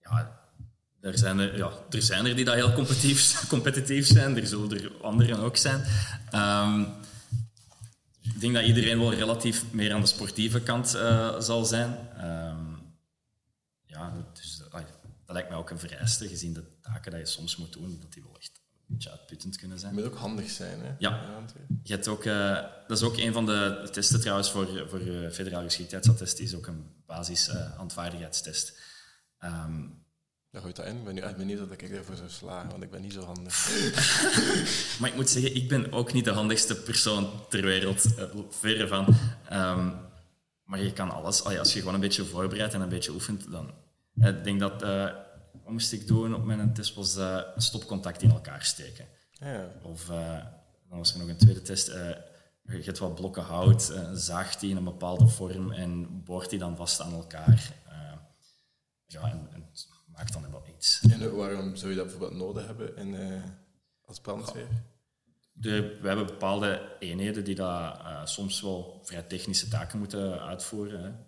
[0.00, 0.33] ja,
[1.04, 4.36] er zijn er, ja, er zijn er die dat heel competitief, competitief zijn.
[4.36, 5.84] Er zullen er anderen ook zijn.
[6.30, 6.80] Ehm,
[8.20, 11.96] ik denk dat iedereen wel relatief meer aan de sportieve kant eh, zal zijn.
[12.16, 12.72] Ehm,
[13.86, 14.82] ja, dus dat, dat
[15.26, 18.22] lijkt mij ook een vereiste, gezien de taken die je soms moet doen, dat die
[18.22, 19.94] wel echt een beetje uitputtend kunnen zijn.
[19.94, 20.94] Je moet ook handig zijn, hè?
[20.98, 21.44] Ja.
[21.82, 25.64] Je hebt ook, eh, dat is ook een van de testen trouwens voor, voor federale
[25.64, 28.78] geschiktheidsattest, is ook een basis uh, handvaardigheidstest.
[30.54, 30.96] Ja, gooit dat in.
[30.96, 33.24] Ik ben nu echt benieuwd dat ik daarvoor zou slagen, want ik ben niet zo
[33.24, 33.70] handig.
[35.00, 38.88] maar ik moet zeggen, ik ben ook niet de handigste persoon ter wereld, uh, verre
[38.88, 39.06] van.
[39.52, 39.92] Um,
[40.64, 43.70] maar je kan alles, als je gewoon een beetje voorbereidt en een beetje oefent, dan...
[44.14, 45.10] Ik denk dat, uh,
[45.62, 49.06] wat moest ik doen op mijn test, was een stopcontact in elkaar steken.
[49.30, 49.70] Ja.
[49.82, 50.06] Of
[50.88, 51.86] dan was er nog een tweede test.
[51.86, 56.76] Je hebt wat blokken hout, zaagt die in een bepaalde vorm en boort die dan
[56.76, 57.72] vast aan elkaar.
[59.06, 59.70] Ja, en, en
[60.06, 61.00] maakt dan wel iets.
[61.10, 63.42] En waarom zou je dat bijvoorbeeld nodig hebben in,
[64.04, 64.68] als brandweer?
[65.52, 71.26] De, we hebben bepaalde eenheden die dat, soms wel vrij technische taken moeten uitvoeren.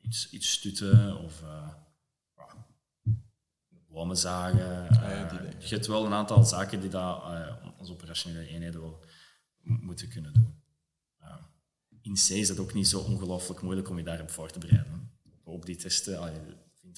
[0.00, 1.42] iets, iets stutten of
[3.94, 4.88] bomen zagen.
[4.88, 9.04] Ah, ja, je hebt wel een aantal zaken die dat, uh, onze operationele eenheden wel
[9.62, 10.62] moeten kunnen doen.
[11.22, 11.36] Uh,
[12.02, 15.12] in C is het ook niet zo ongelooflijk moeilijk om je daarop voor te bereiden.
[15.44, 16.20] Op die testen,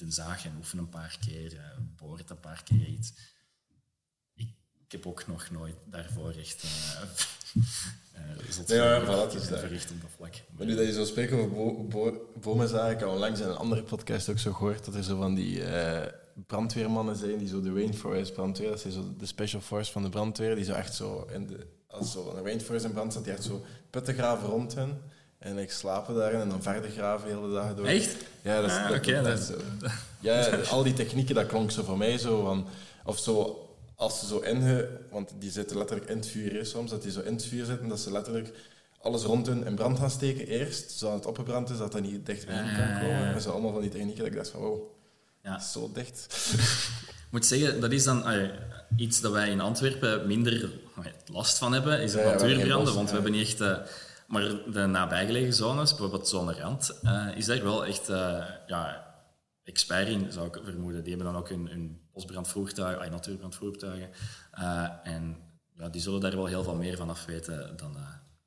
[0.01, 1.61] een zaag en oefen een paar keer,
[1.95, 3.13] boort een paar keer iets.
[4.33, 4.49] Ik,
[4.85, 6.63] ik heb ook nog nooit daarvoor echt
[8.67, 10.33] nee, ja, voilà, is verricht op dat vlak.
[10.57, 13.55] Maar nu dat je zo spreekt over bo bo bomen ik heb onlangs in een
[13.55, 15.63] andere podcast ook zo gehoord dat er zo van die
[16.45, 20.09] brandweermannen zijn die zo de rainforest brandweer, dat is zo de special force van de
[20.09, 23.33] brandweer, die zo echt zo in de, als zo een rainforest in brand staat, die
[23.33, 25.01] echt zo putten graven rond hen
[25.39, 27.85] en ik slapen daarin en dan verder graven de hele dag door.
[27.85, 28.15] Echt?
[28.41, 29.91] Ja, dat is, ah, dat, okay, dat, dat, is.
[30.19, 32.67] Ja, al die technieken, dat klonk zo voor mij zo van,
[33.05, 36.89] of zo, als ze zo in, want die zitten letterlijk in het vuur hè, soms,
[36.89, 38.53] dat die zo in het vuur zitten, dat ze letterlijk
[39.01, 42.25] alles rond hun in brand gaan steken eerst, zodat het opgebrand is, dat dat niet
[42.25, 43.33] dichter in kan komen.
[43.33, 44.81] En zo allemaal van die technieken, dat ik dacht van, wow,
[45.43, 45.59] ja.
[45.59, 46.27] zo dicht.
[47.27, 48.51] Ik moet zeggen, dat is dan allee,
[48.95, 53.07] iets dat wij in Antwerpen minder allee, last van hebben, is de Ja, natuurbranden, want
[53.09, 53.61] we hebben niet echt...
[53.61, 53.77] Uh,
[54.27, 59.05] maar de nabijgelegen zones, bijvoorbeeld zone Rand, uh, is daar wel echt uh, ja,
[59.63, 61.03] expert in, zou ik vermoeden.
[61.03, 64.09] Die hebben dan ook hun, hun bosbrandvoertuigen, natuurbrandvoertuigen.
[64.59, 65.37] Uh, en
[65.73, 67.97] ja, die zullen daar wel heel veel meer van af weten dan...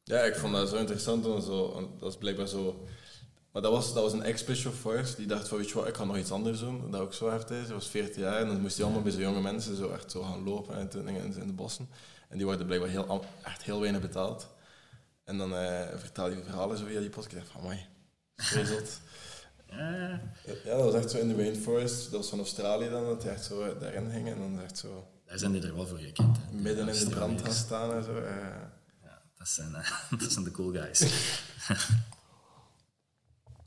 [0.04, 1.26] Ja, ik vond dat zo interessant.
[1.26, 2.86] En zo, dat is blijkbaar zo...
[3.52, 6.16] Maar dat was, dat was een Force die dacht van, weet je ik ga nog
[6.16, 6.90] iets anders doen.
[6.90, 7.64] Dat ook zo heftig is.
[7.64, 10.10] Hij was 14 jaar en dan moest hij allemaal bij zo'n jonge mensen zo echt
[10.10, 11.88] zo gaan lopen en in de bossen.
[12.28, 14.48] En die worden blijkbaar heel, echt heel weinig betaald.
[15.30, 17.48] En dan uh, vertelde hij verhalen zo via die podcast.
[17.48, 17.86] Van, amai,
[18.36, 19.00] zot.
[20.64, 20.76] Ja.
[20.76, 22.02] dat was echt zo in de rainforest.
[22.02, 24.28] Dat was van Australië dan, dat hij echt zo daarin ging.
[24.28, 25.08] En dan echt zo...
[25.26, 26.36] Daar zijn die er wel voor gekend.
[26.36, 26.52] Hè.
[26.52, 28.16] Midden in de brand gaan staan en zo.
[28.16, 28.22] Uh.
[29.02, 29.90] Ja, dat zijn, uh,
[30.20, 31.00] dat zijn de cool guys.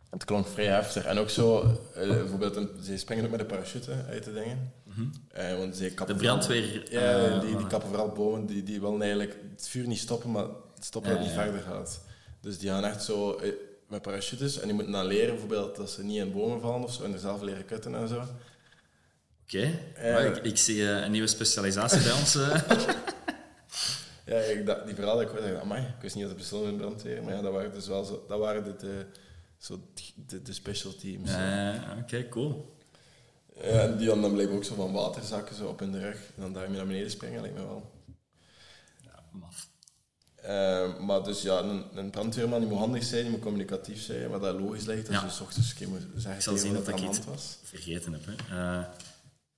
[0.10, 1.06] Het klonk vrij heftig.
[1.06, 1.64] En ook zo,
[1.98, 4.72] uh, bijvoorbeeld, een, ze springen ook met een parachute uit de dingen.
[4.84, 5.12] Mm -hmm.
[5.38, 6.84] uh, want ze kappen de brandweer.
[6.90, 10.32] Vooral, ja, die, die kappen vooral bomen, die, die willen eigenlijk het vuur niet stoppen,
[10.32, 10.48] maar
[10.86, 12.02] stoppen dat het niet verder gaat.
[12.42, 13.54] Dus die gaan echt zo uh,
[13.88, 16.94] met parachutes en die moeten dan leren, bijvoorbeeld, dat ze niet in bomen vallen of
[16.94, 18.16] zo, en er zelf leren kutten en zo.
[19.44, 20.26] Oké, okay.
[20.26, 22.34] ik, ik, zie een nieuwe specialisatie bij ons.
[24.26, 26.78] ja, ik, dat, die verhalen, ik hoorde, amai, ik wist niet dat de persoon in
[26.78, 29.06] brandweer, maar ja, dat waren dus wel zo, dat waren de, de
[29.58, 29.80] Zo
[30.28, 31.32] de, de special teams.
[31.32, 32.76] Eh, Oké, cool.
[33.62, 36.16] Ja, en die hadden dan blijkbaar ook zo van waterzakken zo op in de rug.
[36.16, 37.92] En dan daarmee naar beneden springen, lijkt me wel.
[39.02, 39.68] Ja, maf.
[40.44, 44.30] Eh, maar dus ja, een, een brandweerman die moet handig zijn, die moet communicatief zijn,
[44.30, 45.08] maar dat logisch lijkt.
[45.08, 45.24] Ja.
[45.24, 47.58] je 's ochtends een keer moet zeggen Ik zal zien dat ik hand was.
[47.64, 48.26] vergeten heb.
[48.26, 48.34] Hè.
[48.80, 48.86] Eh,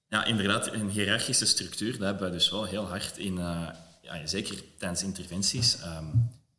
[0.07, 3.69] ja, inderdaad, een hiërarchische structuur, dat hebben wij dus wel heel hard in, eh,
[4.01, 5.79] ja, zeker tijdens interventies.
[5.79, 6.05] ehm,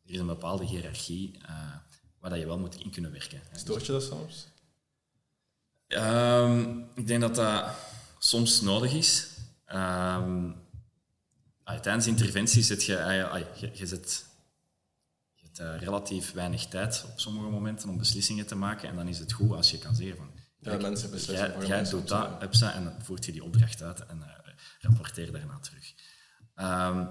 [0.05, 1.39] er is een bepaalde hiërarchie
[2.19, 3.41] waar dat je wel moet in kunnen werken.
[3.51, 3.57] hè.
[3.59, 4.47] Stoort je dat soms?
[5.87, 7.65] Ehm, ik denk dat dat
[8.19, 9.27] soms nodig is.
[9.65, 10.49] Ehm,
[11.67, 14.25] ah, tijdens interventies zit je, ah, je, je zit,
[15.33, 18.89] je hebt eh, relatief weinig tijd op sommige momenten om beslissingen te maken.
[18.89, 20.31] En dan is het goed als je kan zeggen van...
[20.59, 23.81] Ja, kijk, mensen beslissen Jij, jij doet dat, ze, en dan voert je die opdracht
[23.81, 25.93] uit en eh, rapporteer daarna terug.
[26.55, 27.05] Ehm,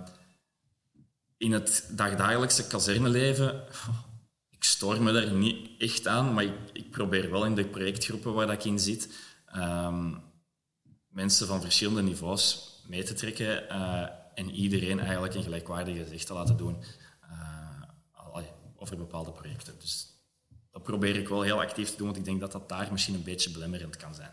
[1.37, 3.65] in het dagdagelijkse kazerneleven,
[4.51, 8.35] ik stoor me daar niet echt aan, maar ik, ik probeer wel in de projectgroepen
[8.35, 9.09] waar dat ik in zit,
[9.47, 10.15] ehm,
[11.09, 16.33] mensen van verschillende niveaus mee te trekken eh, en iedereen eigenlijk een gelijkwaardige zicht te
[16.35, 16.83] laten doen
[17.31, 18.41] eh,
[18.77, 19.75] over bepaalde projecten.
[19.79, 20.09] Dus
[20.71, 23.15] dat probeer ik wel heel actief te doen, want ik denk dat dat daar misschien
[23.15, 24.33] een beetje belemmerend kan zijn.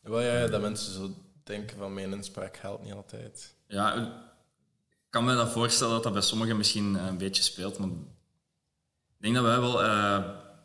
[0.00, 1.10] Wel ja, dat mensen zo
[1.44, 3.54] denken van mijn inspraak helpt niet altijd.
[3.66, 7.78] Ja, ik kan me dat voorstellen dat dat bij sommigen misschien eh, een beetje speelt,
[7.78, 10.24] maar ik denk dat wij wel eh,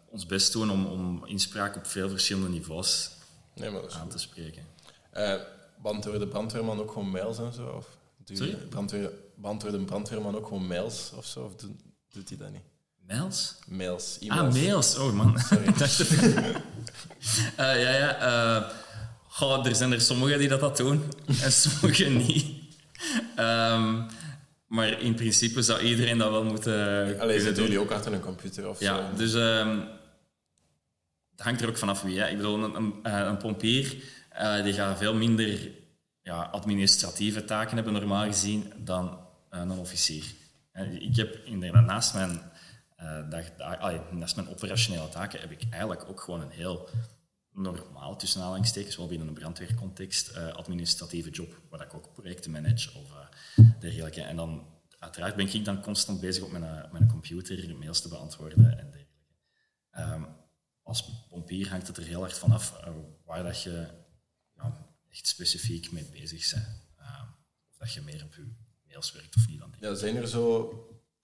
[0.09, 3.11] ons best doen om, om inspraak op veel verschillende niveaus
[3.55, 4.11] Nee, aan goed.
[4.11, 4.65] te spreken.
[5.11, 5.41] Eh,
[5.81, 7.67] beantwoordde de brandweerman ook gewoon mails en zo?
[7.67, 7.94] Of
[8.33, 8.53] Sorry?
[8.69, 9.11] brandweer,
[9.85, 11.39] brandweerman ook gewoon mails of zo?
[11.43, 11.71] Of doet,
[12.11, 12.61] doet hij dat niet?
[13.07, 13.55] Mails?
[13.67, 14.55] Mails, Ah, e-mails.
[14.55, 14.97] mails.
[14.97, 15.37] Oh man.
[15.81, 16.43] Even-
[17.55, 18.71] Eh, ja, ja.
[19.27, 21.03] goh, er zijn er sommigen die dat, dat doen
[21.43, 22.45] en sommigen niet.
[23.35, 24.01] Ehm,
[24.67, 27.63] maar in principe zou iedereen dat wel moeten Allee, kunnen zitten doen.
[27.63, 29.17] jullie ook achter een computer of Ja, zo?
[29.17, 29.79] dus ehm
[31.31, 32.19] het hangt er ook vanaf wie.
[32.19, 32.27] Hè.
[32.29, 33.95] Ik bedoel, een, een, eh, een pompier
[34.63, 35.69] die gaat veel minder
[36.25, 40.33] ja, administratieve taken hebben, normaal gezien, dan eh, een officier.
[40.99, 42.41] Ik heb inderdaad naast mijn,
[42.95, 46.89] eh, dag, allee, naast mijn operationele taken heb ik eigenlijk ook gewoon een heel
[47.51, 52.89] normaal, tussen aanhalingstekens, wel binnen een brandweercontext, eh, administratieve job, waar ik ook projecten manage
[52.93, 53.09] of
[53.79, 54.21] dergelijke.
[54.21, 54.67] En dan,
[54.99, 59.05] uiteraard ben ik dan constant bezig op mijn, mijn computer mails te beantwoorden en dergelijke.
[59.91, 60.23] Ehm,
[60.83, 62.93] als pompier hangt het er heel erg vanaf uh,
[63.25, 63.87] waar dat je
[65.15, 66.65] echt specifiek mee bezig bent.
[66.97, 67.27] Ehm,
[67.69, 68.51] of dat je meer op je
[68.87, 69.59] mails werkt of niet.
[69.59, 70.73] Dan Ja, zijn er zo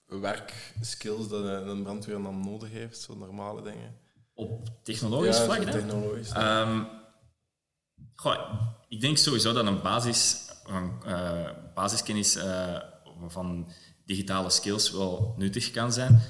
[0.06, 3.02] werkskills dat een een brandweerman nodig heeft?
[3.02, 3.98] Zo normale dingen?
[4.34, 5.72] Op technologisch ja, vlak, hè?
[5.72, 6.30] technologisch.
[6.30, 6.84] Ehm,
[8.16, 10.50] goh, ik denk sowieso dat een basis,
[11.06, 12.82] eh, basiskennis eh,
[13.28, 13.72] van
[14.06, 16.22] digitale skills wel nuttig kan zijn.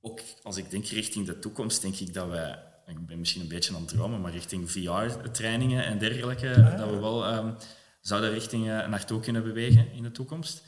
[0.00, 3.48] Ook als ik denk richting de toekomst, denk ik dat wij, ik ben misschien een
[3.48, 7.52] beetje aan het dromen, maar richting VR-trainingen en dergelijke, dat we wel ehm,
[8.00, 10.62] zouden richting eh, naartoe kunnen bewegen in de toekomst.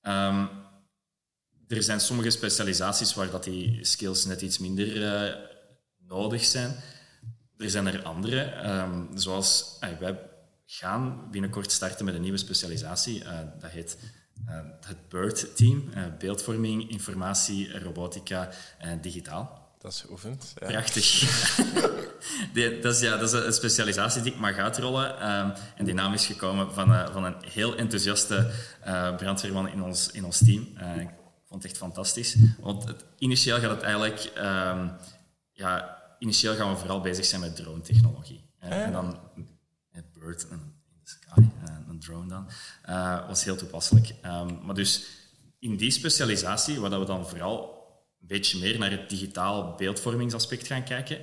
[0.00, 0.46] Ehm,
[1.68, 5.36] er zijn sommige specialisaties waar dat die skills net iets minder eh,
[5.98, 6.76] nodig zijn.
[7.56, 10.18] Er zijn er andere, ehm, zoals eh, wij
[10.66, 13.22] gaan binnenkort starten met een nieuwe specialisatie.
[13.60, 13.98] dat heet
[14.86, 19.69] het BIRD-team, beeldvorming, informatie, robotica en digitaal.
[19.80, 20.52] Dat is geoefend.
[20.60, 20.66] Ja.
[20.66, 21.06] Prachtig.
[22.52, 25.18] Die- dat, is, ja, dat is een specialisatie die ik mag uitrollen.
[25.20, 29.82] ehm, en die naam is gekomen van, eh, van een heel enthousiaste eh, brandweerman in
[29.82, 30.68] ons, in ons team.
[30.76, 31.08] Eh, ik
[31.48, 32.36] vond het echt fantastisch.
[32.60, 34.20] Want het, initieel gaat het eigenlijk...
[34.34, 34.88] ehm,
[35.52, 38.44] ja, initieel gaan we vooral bezig zijn met drone-technologie.
[38.58, 39.18] Eh, En dan
[39.90, 41.40] het bird en in the sky,
[41.88, 42.48] een drone dan,
[43.28, 44.14] was heel toepasselijk.
[44.22, 45.04] Ehm, maar dus
[45.58, 47.78] in die specialisatie, waar dat we dan vooral
[48.20, 51.18] een beetje meer naar het digitaal beeldvormingsaspect gaan kijken,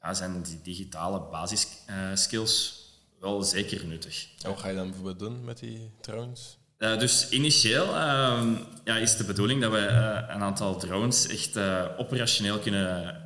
[0.00, 2.84] ja, zijn die digitale basisskills
[3.20, 4.28] wel zeker nuttig.
[4.42, 6.58] En wat ga je dan bijvoorbeeld doen met die drones?
[6.76, 11.56] Eh, dus initieel ehm, ja, is de bedoeling dat we eh, een aantal drones echt
[11.56, 13.18] eh, operationeel kunnen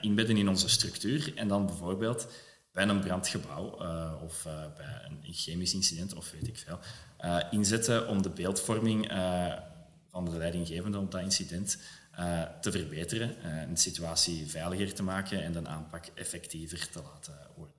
[0.00, 1.32] inbedden in onze structuur.
[1.34, 2.28] En dan bijvoorbeeld
[2.76, 6.78] bij een brandgebouw eh, of eh, bij een, chemisch incident of weet ik veel,
[7.18, 9.52] eh, inzetten om de beeldvorming eh,
[10.24, 11.78] van de leidinggevende op dat incident
[12.10, 17.38] eh, te verbeteren, eh, de situatie veiliger te maken en de aanpak effectiever te laten
[17.56, 17.74] worden.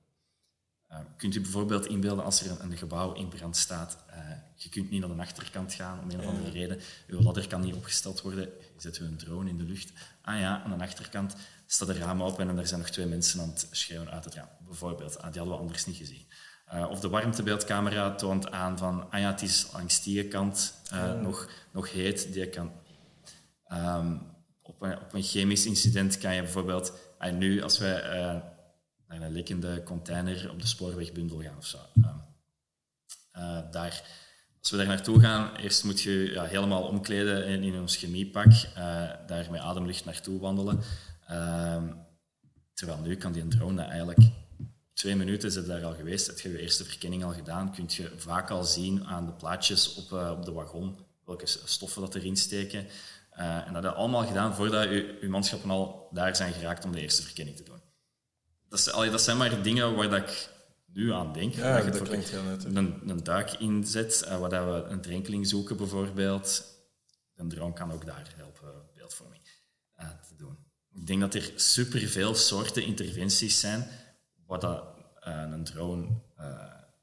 [0.92, 4.16] Uh, kunt u bijvoorbeeld inbeelden als er een, een gebouw in brand staat, uh,
[4.56, 7.62] je kunt niet naar de achterkant gaan om een of andere reden, uw ladder kan
[7.62, 9.92] niet opgesteld worden, je zet een drone in de lucht.
[10.22, 13.42] Ah ja, aan de achterkant staat een raam open en er zijn nog twee mensen
[13.42, 14.50] aan het schreeuwen uit het raam.
[14.66, 16.26] Bijvoorbeeld, ah, die hadden we anders niet gezien.
[16.74, 21.22] Uh, of de warmtebeeldcamera toont aan van, ah ja, het is langs die kant uh,
[21.22, 22.72] nog, nog heet, die kant.
[23.72, 24.22] Um,
[24.68, 28.42] op, een, op een chemisch incident kan je bijvoorbeeld, ah, nu als wij eh,
[29.08, 32.10] naar een lekkende container op de spoorwegbundel gaan of zo, eh,
[33.32, 34.04] eh, daar,
[34.60, 38.52] als we daar naartoe gaan, eerst moet je ja, helemaal omkleden in, in ons chemiepak,
[38.52, 40.80] eh, daar met ademlucht naartoe wandelen.
[41.28, 41.94] Ehm,
[42.74, 44.20] terwijl nu kan die drone eigenlijk
[44.98, 48.12] twee minuten zit daar al geweest, heb je je eerste verkenning al gedaan, kun je
[48.16, 52.38] vaak al zien aan de plaatjes op, eh, op de wagon welke stoffen dat erin
[52.38, 52.88] steken.
[53.30, 56.86] Eh, en dat heb je allemaal gedaan voordat je, je manschappen al daar zijn geraakt
[56.86, 57.82] om de eerste verkenning te doen.
[58.70, 60.50] Dat, is, allee, dat zijn maar dingen waar dat ik
[60.86, 61.54] nu aan denk.
[61.54, 62.74] Ja, dat klinkt heel nuttig.
[62.74, 66.64] een, een duik inzet, uh, waar dat we een drenkeling zoeken bijvoorbeeld.
[67.36, 69.42] Een drone kan ook daar helpen beeldvorming
[69.98, 70.58] te doen.
[70.94, 73.88] Ik denk dat er superveel soorten interventies zijn
[74.48, 74.84] dat,
[75.20, 76.08] eh, een drone
[76.38, 76.46] eh,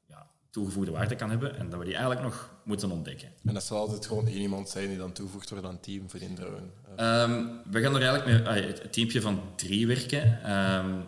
[0.07, 3.29] ja, toegevoegde waarde kan hebben en dat we die eigenlijk nog moeten ontdekken.
[3.45, 6.19] En dat zal altijd gewoon één iemand zijn die dan toevoegt door een team voor
[6.19, 6.67] die drone.
[6.95, 10.43] Eh, Ehm, we gaan er eigenlijk met het teampje van drie werken.
[10.43, 10.99] Ehm,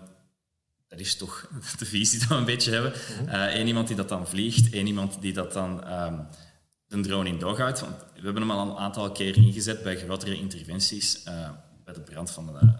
[0.87, 2.93] dat is toch de visie die we een beetje hebben.
[3.59, 6.19] Eén iemand die dat dan vliegt, één iemand die dat dan ehm,
[6.87, 7.79] de drone in dog houdt.
[7.79, 11.23] Want we hebben hem al een aantal keer ingezet bij grotere interventies.
[11.23, 11.49] eh,
[11.83, 12.73] bij de brand van de,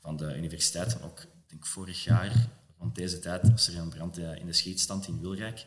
[0.00, 1.02] van de universiteit.
[1.02, 2.32] Ook, ik denk vorig jaar,
[2.78, 5.66] rond deze tijd, was er een brand eh, in de schietstand in Wilrijk.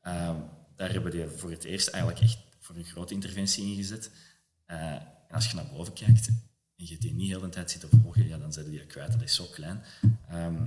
[0.00, 0.36] Ehm,
[0.76, 4.10] daar hebben we die voor het eerst eigenlijk echt voor een grote interventie ingezet.
[4.64, 7.80] Eh, en als je naar boven kijkt en je die niet heel de tijd zit
[7.80, 9.12] te volgen, ja, dan zijn die kwijt.
[9.12, 9.82] Dat is zo klein.
[10.28, 10.66] Ehm,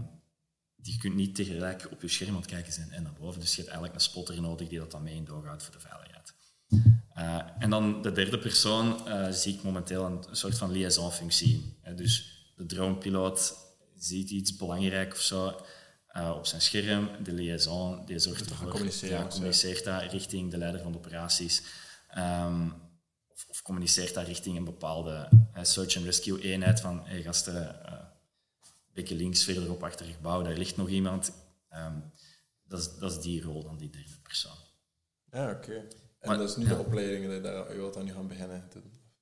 [0.75, 3.39] je kunt niet tegelijk op je scherm aan kijken zijn en naar boven.
[3.39, 6.33] Dus je hebt eigenlijk een spotter nodig die dat dan mee in voor de veiligheid.
[7.13, 8.99] Eh, en dan de derde persoon
[9.33, 11.79] zie ik momenteel een, soort van liaisonfunctie.
[11.95, 13.55] Dus de dronepiloot
[14.03, 15.65] ziet iets belangrijk of zo
[16.07, 17.23] eh, op zijn scherm.
[17.23, 21.63] De liaison die zorgt ervoor, communiceren ja, communiceert dat richting de leider van de operaties.
[22.07, 22.69] Ehm,
[23.27, 27.85] of, of communiceert dat richting een bepaalde eh, search and rescue eenheid van hey, gasten,
[27.85, 28.09] eh
[28.93, 31.31] beetje links verderop achter het gebouw, daar ligt nog iemand.
[31.69, 31.99] Ehm,
[32.63, 34.57] dat, is, dat is die rol dan die derde persoon.
[35.31, 35.73] ja, oké.
[35.73, 36.69] En Maar- dat is nu ja.
[36.69, 38.69] de opleiding dat je daar, wilt dan nu gaan beginnen.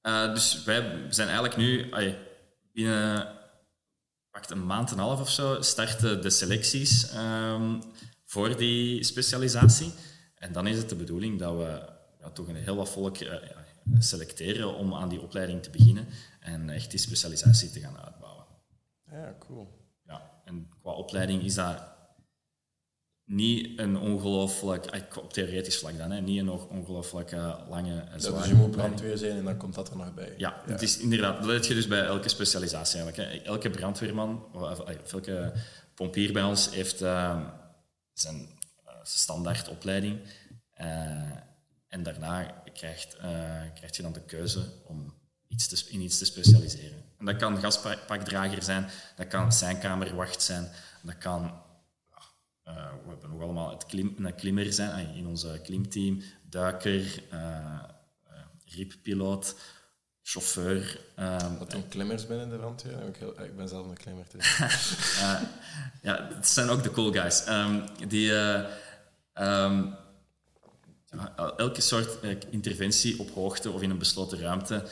[0.02, 1.90] Eh, dus wij zijn eigenlijk nu,
[2.74, 3.39] binnen
[4.48, 7.82] een maand en een half of zo, starten de selecties ehm,
[8.26, 9.94] voor die specialisatie.
[10.36, 13.38] En dan is het de bedoeling dat we ja, toch een heel wat volk eh,
[14.00, 16.08] selecteren om aan die opleiding te beginnen
[16.40, 18.46] en echt die specialisatie te gaan uitbouwen.
[19.12, 19.68] Ja, cool.
[20.06, 21.82] Ja, en qua opleiding is dat
[23.32, 28.00] niet een ongelooflijk, eh, op theoretisch vlak dan, hè, niet een on- ongelooflijk eh, lange,
[28.00, 30.34] en Ja, zware dus je moet brandweer zijn en dan komt dat er nog bij.
[30.38, 33.32] Ja, het is inderdaad, dat heb je dus bij elke specialisatie eigenlijk.
[33.32, 33.38] Hè.
[33.42, 35.54] Elke brandweerman, of, of elke
[35.94, 37.42] pompier bij ons heeft eh,
[38.14, 40.20] zijn eh, standaard opleiding.
[40.72, 40.88] Eh,
[41.88, 43.24] en daarna krijgt, eh,
[43.76, 45.14] krijg je dan de keuze om
[45.48, 47.04] iets te, in iets te specialiseren.
[47.20, 50.70] En dat kan gaspakdrager zijn, dat kan seinkamerwacht zijn,
[51.04, 51.68] dat kan
[52.70, 57.24] eh, we hebben nog allemaal het klim, een klimmer zijn eh, in onze klimteam, duiker,
[57.30, 57.40] eh
[58.30, 59.56] eh, rippiloot,
[60.22, 61.02] chauffeur.
[61.16, 63.08] ehm, Wat doen klimmers binnen de brandweer?
[63.08, 64.26] Ik, heel- ik ben zelf een klimmer.
[64.32, 64.60] Dus.
[65.22, 65.42] eh,
[66.02, 67.44] ja, het zijn ook de cool guys.
[67.44, 68.66] Ehm, die, eh,
[69.34, 69.86] ehm,
[71.58, 74.88] elke soort eh, interventie op hoogte of in een besloten ruimte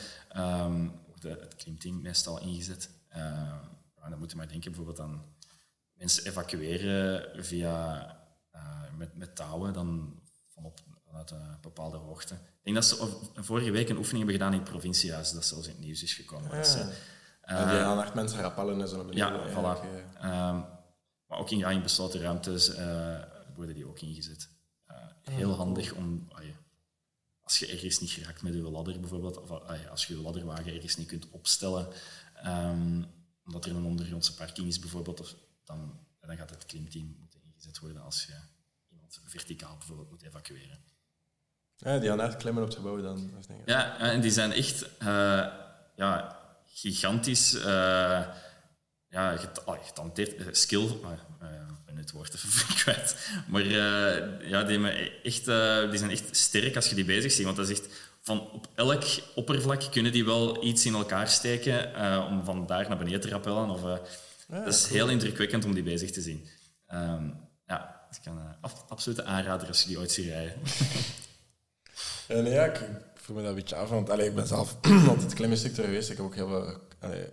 [1.06, 2.90] wordt het klimteam meestal ingezet.
[3.08, 3.52] Eh,
[4.10, 5.22] dan moet je maar denken bijvoorbeeld aan
[5.98, 8.06] mensen evacueren via,
[8.50, 8.60] eh,
[8.96, 12.34] met, met touwen dan van op, vanuit een bepaalde hoogte.
[12.34, 15.66] Ik denk dat ze vorige week een oefening hebben gedaan in het provinciehuis, dat zelfs
[15.66, 16.50] in het nieuws is gekomen.
[16.50, 16.84] Dat ze,
[17.46, 19.16] die gaan echt mensen rappellen en zo beneden.
[19.16, 19.82] ja, voilà.
[19.82, 20.48] eh.
[20.48, 20.60] Ehm,
[21.26, 23.22] maar ook in, ja, in besloten ruimtes eh,
[23.54, 24.48] worden die ook ingezet.
[25.22, 26.54] Heel handig om, ah, ja,
[27.40, 30.22] als je ergens niet geraakt met je ladder bijvoorbeeld, of ah, ja, als je je
[30.22, 31.88] ladderwagen ergens niet kunt opstellen,
[32.34, 33.02] ehm,
[33.46, 35.34] omdat er een ondergrondse parking is bijvoorbeeld, of,
[35.68, 38.34] dan, dan gaat het klimteam moeten ingezet worden als je
[38.90, 40.78] iemand verticaal bijvoorbeeld moet evacueren.
[41.76, 43.16] Ja, die gaan echt klimmen op het gebouw dan.
[43.48, 45.46] Niet- Ja, en die zijn echt eh,
[45.96, 47.54] ja, gigantisch.
[47.54, 48.26] eh
[49.10, 50.34] ja, get, ah, getalenteerd.
[50.36, 50.84] eh, skill.
[50.84, 53.30] ik ben het woord even kwijt.
[53.48, 54.88] Maar ja, die,
[55.22, 55.44] echt,
[55.90, 57.44] die zijn echt sterk als je die bezig ziet.
[57.44, 59.02] Want dat is echt van op elk
[59.34, 61.94] oppervlak kunnen die wel iets in elkaar steken
[62.26, 63.70] om van daar naar beneden te rappellen.
[63.70, 63.82] Of,
[64.48, 66.48] Ja, dat is heel indrukwekkend om die bezig te zien.
[66.86, 67.30] Ehm,
[67.66, 70.54] ja, ik kan eh, ab- absoluut aanraden als je die ooit ziet rijden.
[72.28, 74.76] En ja, ik voel me dat een beetje af, want allee, ik ben zelf
[75.08, 76.10] altijd klimmenstructeur geweest.
[76.10, 77.26] Ik heb ook heel veel allee,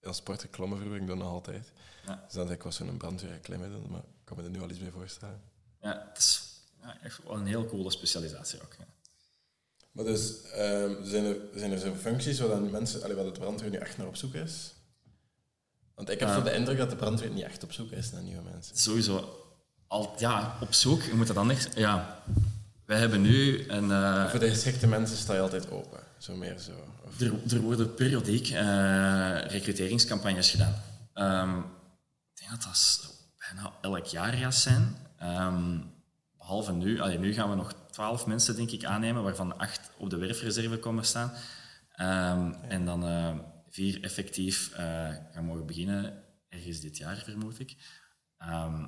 [0.00, 1.72] heel sport geklommen vroeger, ik doe nog altijd.
[2.06, 2.22] Ja.
[2.24, 4.60] Dus dan denk ik was zo'n brandweer klimmen doen, maar ik kan me er nu
[4.60, 5.40] al iets bij voorstellen.
[5.80, 6.42] Ja, het is
[6.82, 8.74] ja, echt wel een heel coole specialisatie ook.
[8.78, 8.84] ja.
[9.92, 13.32] Maar dus, ehm, zijn, er, zijn er zo functies waar, dan mensen, allee, waar de
[13.32, 14.72] brandweer nu echt naar op zoek is?
[15.94, 18.22] Want ik heb zo de indruk dat de brandweer niet echt op zoek is naar
[18.22, 18.76] nieuwe mensen.
[18.76, 19.38] Sowieso.
[19.86, 21.02] Al, ja, op zoek.
[21.02, 21.66] Je moet dat anders...
[21.74, 22.18] Ja.
[22.86, 23.90] Wij hebben nu een...
[23.90, 26.00] eh, Voor de geschikte mensen sta je altijd open.
[26.18, 26.70] Zo meer zo.
[27.06, 30.74] Of, Er, er worden periodiek eh recruteringscampagnes gedaan.
[31.14, 34.96] Ehm, ik denk dat dat bijna elk jaar gaat zijn.
[35.18, 35.78] Ehm,
[36.38, 37.00] behalve nu.
[37.00, 40.78] Allee, nu gaan we nog twaalf mensen, denk ik, aannemen, waarvan acht op de werfreserve
[40.78, 41.32] komen staan.
[41.94, 43.34] Ehm, En dan eh,
[43.74, 47.76] vier effectief eh, gaan mogen beginnen, ergens dit jaar, vermoed ik.
[48.38, 48.84] Ehm,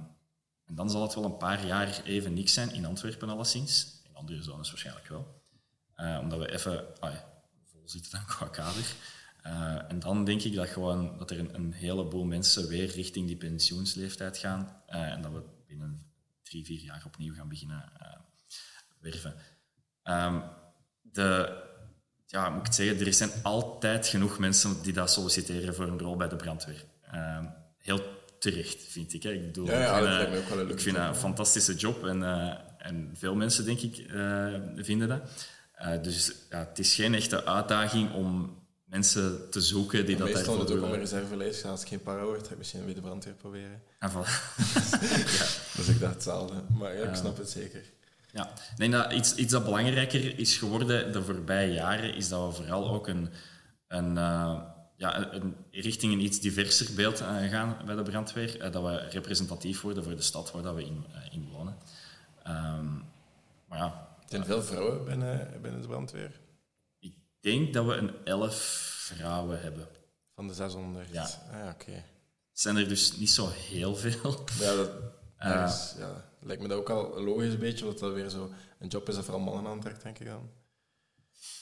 [0.64, 4.00] en dan zal het wel een paar jaar even niks zijn, in Antwerpen alleszins.
[4.04, 5.42] In andere zones waarschijnlijk wel.
[5.94, 7.14] Eh, omdat we even ah
[7.64, 8.94] vol zitten dan qua kader.
[9.42, 13.36] Eh, en dan denk ik dat, gewoon, dat er een, heleboel mensen weer richting die
[13.36, 14.82] pensioensleeftijd gaan.
[14.86, 16.12] en dat we binnen
[16.42, 17.92] drie, vier jaar opnieuw gaan beginnen
[19.00, 19.34] werven.
[20.02, 20.40] Ehm,
[21.02, 21.64] de,
[22.26, 25.98] ja, moet ik het zeggen, er zijn altijd genoeg mensen die dat solliciteren voor een
[25.98, 26.84] rol bij de brandweer.
[27.10, 27.44] Ehm,
[27.78, 28.00] heel
[28.38, 29.22] terecht, vind ik.
[29.22, 29.30] Hè.
[29.30, 31.74] Ik, bedoel, Ja, ja, ik vind, dat een ik leuke vind job, dat een fantastische
[31.74, 35.20] job en, eh, en veel mensen, denk ik, eh, vinden dat.
[35.72, 40.44] Eh, dus ja, het is geen echte uitdaging om mensen te zoeken die dat meestal
[40.44, 41.04] daarvoor het ook om een willen.
[41.08, 41.64] reservelijst.
[41.64, 43.82] Als het geen para wordt, ga ik misschien weer de brandweer proberen.
[43.98, 44.56] En voilà.
[45.76, 46.54] Dus ik dacht hetzelfde.
[46.78, 47.82] Maar ja, ik snap het zeker.
[48.36, 52.46] Ja, ik denk dat iets, iets dat belangrijker is geworden de voorbije jaren, is dat
[52.48, 53.28] we vooral ook een,
[53.88, 54.60] een, eh,
[54.96, 58.60] ja, een- richting een iets diverser beeld eh, gaan bij de brandweer.
[58.60, 61.76] Eh, dat we representatief worden voor de stad waar dat we in, in wonen.
[62.42, 62.94] Ehm,
[63.68, 66.40] maar ja, Er zijn veel vrouwen binnen, binnen de brandweer.
[66.98, 68.54] ik denk dat we een elf
[69.14, 69.86] vrouwen hebben.
[70.34, 71.08] Van de 600.
[71.12, 71.22] Ja.
[71.52, 72.02] Ah, oké.
[72.52, 74.44] Zijn er dus niet zo heel veel.
[74.60, 74.90] Ja, dat
[75.38, 78.88] ergens, ja, lijkt me dat ook al logisch een beetje, omdat dat weer zo een
[78.88, 80.50] job is dat vooral mannen aantrekt, denk ik dan.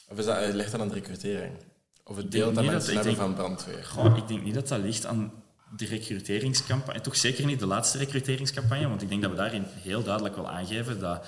[0.09, 1.57] Of is dat, eh, ligt dat aan de recrutering?
[2.05, 3.85] Of het dat niet mensen dat- hebben denk- van brandweer?
[3.85, 5.33] Goh, ik denk niet dat dat ligt aan
[5.77, 7.01] de recruteringscampagne.
[7.01, 10.49] Toch zeker niet de laatste recruteringscampagne, want ik denk dat we daarin heel duidelijk wel
[10.49, 11.27] aangeven dat,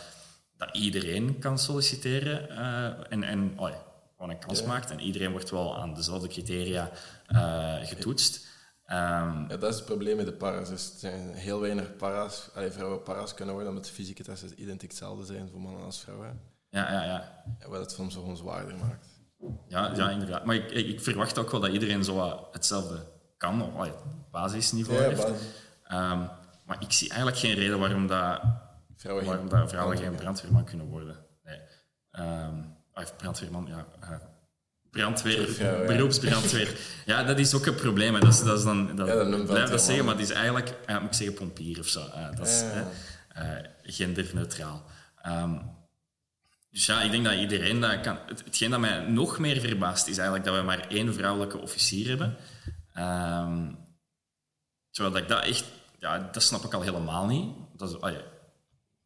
[0.57, 3.82] dat iedereen kan solliciteren eh, en, en oh ja,
[4.16, 4.66] gewoon een kans Ja.
[4.66, 4.90] maakt.
[4.90, 6.90] En iedereen wordt wel aan dezelfde criteria
[7.26, 8.46] eh, getoetst.
[8.87, 10.68] Ehm, Ja, dat is het probleem met de para's.
[10.68, 14.62] Dus er zijn heel weinig para's, allee, vrouwen para's kunnen worden, omdat de fysieke testen
[14.62, 16.41] identiek hetzelfde zijn voor mannen als vrouwen.
[16.68, 17.45] ja, ja, ja.
[17.59, 19.07] En wat het soms gewoon zwaarder maakt.
[19.68, 20.45] Ja, ja, inderdaad.
[20.45, 23.07] Maar ik, ik ik verwacht ook wel dat iedereen zo wat hetzelfde
[23.37, 25.22] kan, op basisniveau Ja, heeft.
[25.28, 25.37] maar
[25.82, 26.20] Ehm,
[26.64, 28.41] maar ik zie eigenlijk geen reden waarom dat
[28.97, 31.16] vrouwen geen- waarom dat vrouwen geen brandweerman kunnen worden.
[31.45, 31.61] Nee.
[32.95, 33.87] Of brandweerman, ja.
[34.97, 35.86] Brandweer, ja.
[35.86, 36.78] beroepsbrandweer.
[37.07, 38.14] Ja, dat is ook een probleem.
[38.14, 38.20] hè.
[38.20, 40.99] Dat is, dat is dan, dat, Ja, blijf dat zeggen, maar het is eigenlijk, ja,
[40.99, 42.05] moet ik zeggen, pompier of zo.
[42.36, 42.64] Dat is
[43.28, 43.51] eh,
[43.82, 44.84] genderneutraal.
[45.22, 45.55] Ehm,
[46.70, 48.18] dus ja, ik denk dat iedereen dat kan.
[48.26, 52.09] Het, hetgeen dat mij nog meer verbaast, is eigenlijk dat we maar één vrouwelijke officier
[52.09, 52.36] hebben.
[52.92, 53.72] Ehm,
[54.90, 55.64] terwijl dat ik dat echt...
[55.99, 57.55] Ja, dat snap ik al helemaal niet.
[57.76, 58.20] Dat is, ah ja,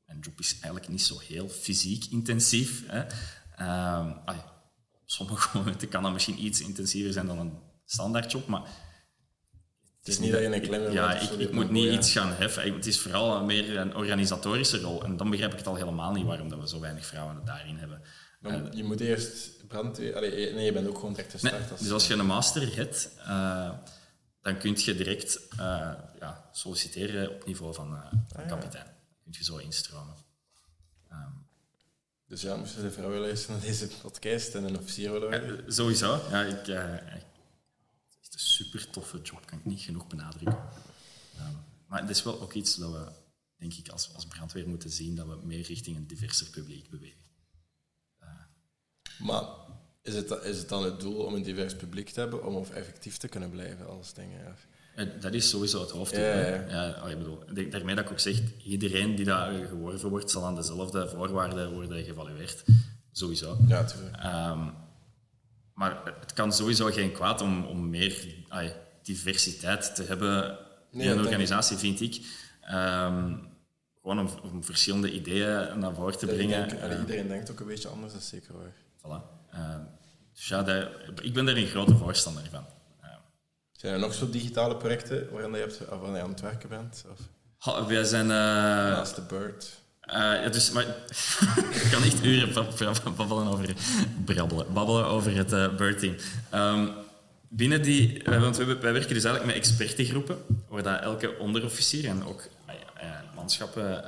[0.05, 2.83] mijn job is eigenlijk niet zo heel fysiek intensief.
[2.87, 3.01] Hè.
[3.57, 4.50] Ehm, ah ja,
[5.11, 8.63] sommige momenten kan dat misschien iets intensiever zijn dan een standaardjob, maar...
[9.99, 11.93] Het is niet dat je een kleine Ja, ik, ik moet niet ja.
[11.93, 12.75] iets gaan heffen.
[12.75, 15.05] Het is vooral meer een organisatorische rol.
[15.05, 17.77] En dan begrijp ik het al helemaal niet waarom dat we zo weinig vrouwen daarin
[17.77, 18.03] hebben.
[18.41, 20.17] Dan, je moet eerst brandweer...
[20.17, 21.71] Allee, nee, je bent ook gewoon direct Nee, gestart.
[21.71, 23.71] als- dus als je een master hebt, eh,
[24.43, 25.59] dan kun je direct eh,
[26.21, 28.47] ja, solliciteren op niveau van eh, van Ah, ja.
[28.49, 28.85] kapitein.
[28.85, 28.95] Dan
[29.25, 30.15] kun je zo instromen.
[31.09, 31.33] Ehm,
[32.31, 35.73] Dus ja, moesten de vrouwen luisteren naar deze podcast en een officier willen worden?
[35.73, 36.29] sowieso.
[36.31, 37.03] Ja, ik, eh, het
[38.11, 40.59] is echt een super toffe job, kan ik niet genoeg benadrukken.
[41.37, 41.53] Ehm,
[41.87, 43.13] maar het is wel ook iets dat we,
[43.57, 47.21] denk ik, als, als brandweer moeten zien, dat we meer richting een diverser publiek bewegen.
[49.19, 49.45] Maar
[50.03, 52.71] is het, is het dan het doel om een divers publiek te hebben om of
[52.71, 54.53] effectief te kunnen blijven als dingen?
[54.53, 54.67] Of-
[55.21, 56.23] Dat is sowieso het hoofddoel.
[56.25, 56.65] Ja, ja, ja.
[56.69, 60.31] Ja, oh, ik bedoel, daarmee dat ik ook zeg, iedereen die daar eh, geworven wordt,
[60.31, 62.65] zal aan dezelfde voorwaarden worden geëvalueerd.
[63.13, 63.59] Sowieso.
[63.69, 63.87] Ja.
[64.23, 64.69] Ehm,
[65.75, 68.27] maar het kan sowieso geen kwaad om, om meer
[69.03, 70.59] diversiteit te hebben
[70.91, 72.21] Nee, in een organisatie, vind ik.
[72.61, 73.35] Ehm,
[74.03, 76.69] gewoon om, om verschillende ideeën naar voren te Ik brengen.
[76.69, 78.73] denk, allee, Eh, iedereen denkt ook een beetje anders, dat is zeker waar.
[78.99, 79.23] voilà.
[79.53, 79.81] Ehm,
[80.35, 80.91] dus ja, daar-
[81.23, 82.65] ik ben daar een grote voorstander van.
[83.81, 86.41] Ehm, Zijn er nog zo digitale projecten waarin je, hebt, of waar je aan het
[86.41, 87.05] werken bent?
[87.13, 87.19] Of
[87.59, 88.31] ha, wij zijn...
[88.31, 89.79] eh, naast de Bird?
[90.01, 90.85] Eh, ja, dus, maar,
[91.85, 93.75] ik kan echt uren bab- bab- babbelen over,
[94.25, 96.15] brabbelen, babbelen over het eh Bird-team.
[96.51, 96.89] Ehm,
[97.49, 102.25] binnen die, eh, want wij werken dus eigenlijk met expertengroepen, waar dat elke onderofficier en
[102.25, 104.05] ook eh, manschappen,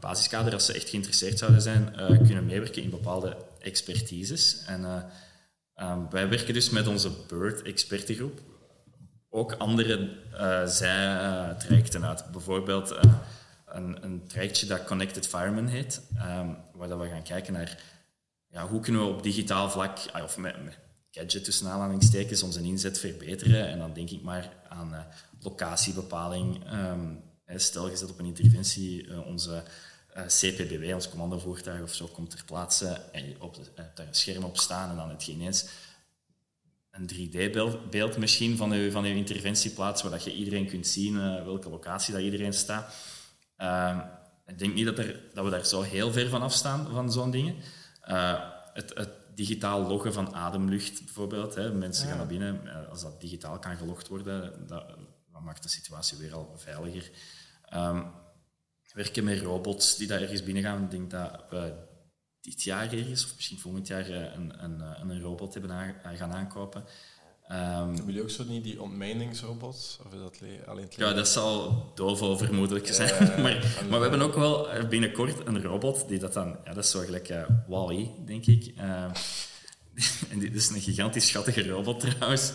[0.00, 1.94] basiskader, als ze echt geïnteresseerd zouden zijn,
[2.26, 4.62] kunnen meewerken in bepaalde expertises.
[4.66, 8.40] En uh, um, wij werken dus met onze Bird expertengroep
[9.36, 12.24] ook andere uh, zijtrajecten uit.
[12.32, 13.00] Bijvoorbeeld uh,
[13.66, 17.78] een, een trajectje dat Connected Fireman heet, um, waar dat we gaan kijken naar
[18.46, 20.78] ja, hoe kunnen we op digitaal vlak, of met, met
[21.10, 23.68] gadget tussen aanhalingstekens, onze inzet verbeteren.
[23.68, 25.00] En dan denk ik maar aan uh,
[25.40, 26.72] locatiebepaling.
[26.72, 27.22] Um,
[27.56, 29.62] stel, je op een interventie onze
[30.26, 33.40] CPBW, ons commandovoertuig of zo, komt ter plaatse en
[33.94, 35.66] daar een scherm op staan en dan het eens
[36.96, 41.14] een 3D-beeld beeld misschien van uw, van uw interventieplaats, waar dat je iedereen kunt zien
[41.14, 42.94] uh, welke locatie dat iedereen staat.
[43.58, 43.98] Uh,
[44.46, 47.30] ik denk niet dat, er, dat we daar zo heel ver van afstaan, van zo'n
[47.30, 47.54] dingen.
[48.08, 48.40] Uh,
[48.72, 51.54] het, het, digitaal loggen van ademlucht bijvoorbeeld.
[51.54, 51.72] Hè.
[51.72, 52.08] Mensen ja.
[52.08, 52.68] gaan naar binnen.
[52.68, 54.84] Eh, als dat digitaal kan gelogd worden, dat,
[55.32, 57.10] dat maakt de situatie weer al veiliger.
[57.74, 58.04] Um,
[58.92, 60.82] werken met robots die daar ergens binnen gaan.
[60.82, 61.72] Ik denk dat we
[62.46, 66.16] dit jaar ergens, of misschien volgend jaar, eh, een, een, eh, een robot hebben aan,
[66.16, 66.84] gaan aankopen.
[67.50, 69.98] Um, Hebben jullie ook zo niet die ontmijningsrobots?
[70.06, 73.42] Of is dat alleen het ja, dat zal Dovo vermoedelijk zijn.
[73.42, 76.56] maar, maar we hebben ook wel eh, binnenkort een robot die dat dan...
[76.64, 78.72] Ja, dat is zo gelijk uh, Wally, denk ik.
[78.78, 79.04] Uh,
[80.30, 82.52] en dit is een gigantisch schattige robot trouwens.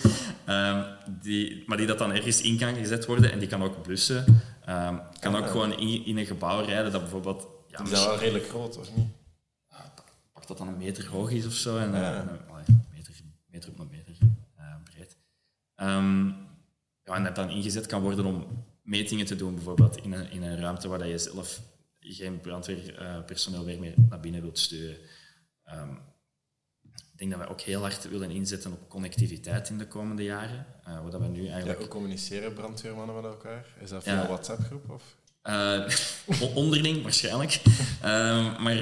[0.49, 0.83] Um,
[1.21, 4.41] die, maar die dat dan ergens in kan gezet worden en die kan ook blussen.
[4.69, 7.47] Um, kan ook gewoon in, in, een gebouw rijden dat bijvoorbeeld...
[7.67, 9.07] Ja, die is wel redelijk groot, of niet?
[10.57, 11.77] Dat dan een meter hoog is of zo.
[11.77, 12.39] En, ja.
[12.93, 13.13] meter,
[13.45, 14.17] meter op een meter
[14.59, 15.17] uh, breed.
[15.75, 16.27] Um,
[17.03, 20.43] ja, en dat dan ingezet kan worden om metingen te doen, bijvoorbeeld in een, in
[20.43, 21.61] een ruimte waar je zelf
[21.99, 24.97] geen brandweerpersoneel weer meer naar binnen wilt sturen.
[25.73, 25.99] Um,
[27.11, 30.65] ik denk dat wij ook heel hard willen inzetten op connectiviteit in de komende jaren.
[30.87, 31.79] Uh, wat we nu eigenlijk...
[31.79, 33.65] Ja, hoe communiceren brandweermannen met elkaar?
[33.79, 34.27] Is dat via ja.
[34.27, 34.89] WhatsApp-groep?
[34.89, 35.03] Of?
[35.49, 37.61] Uh, onderling waarschijnlijk.
[38.03, 38.75] uh, maar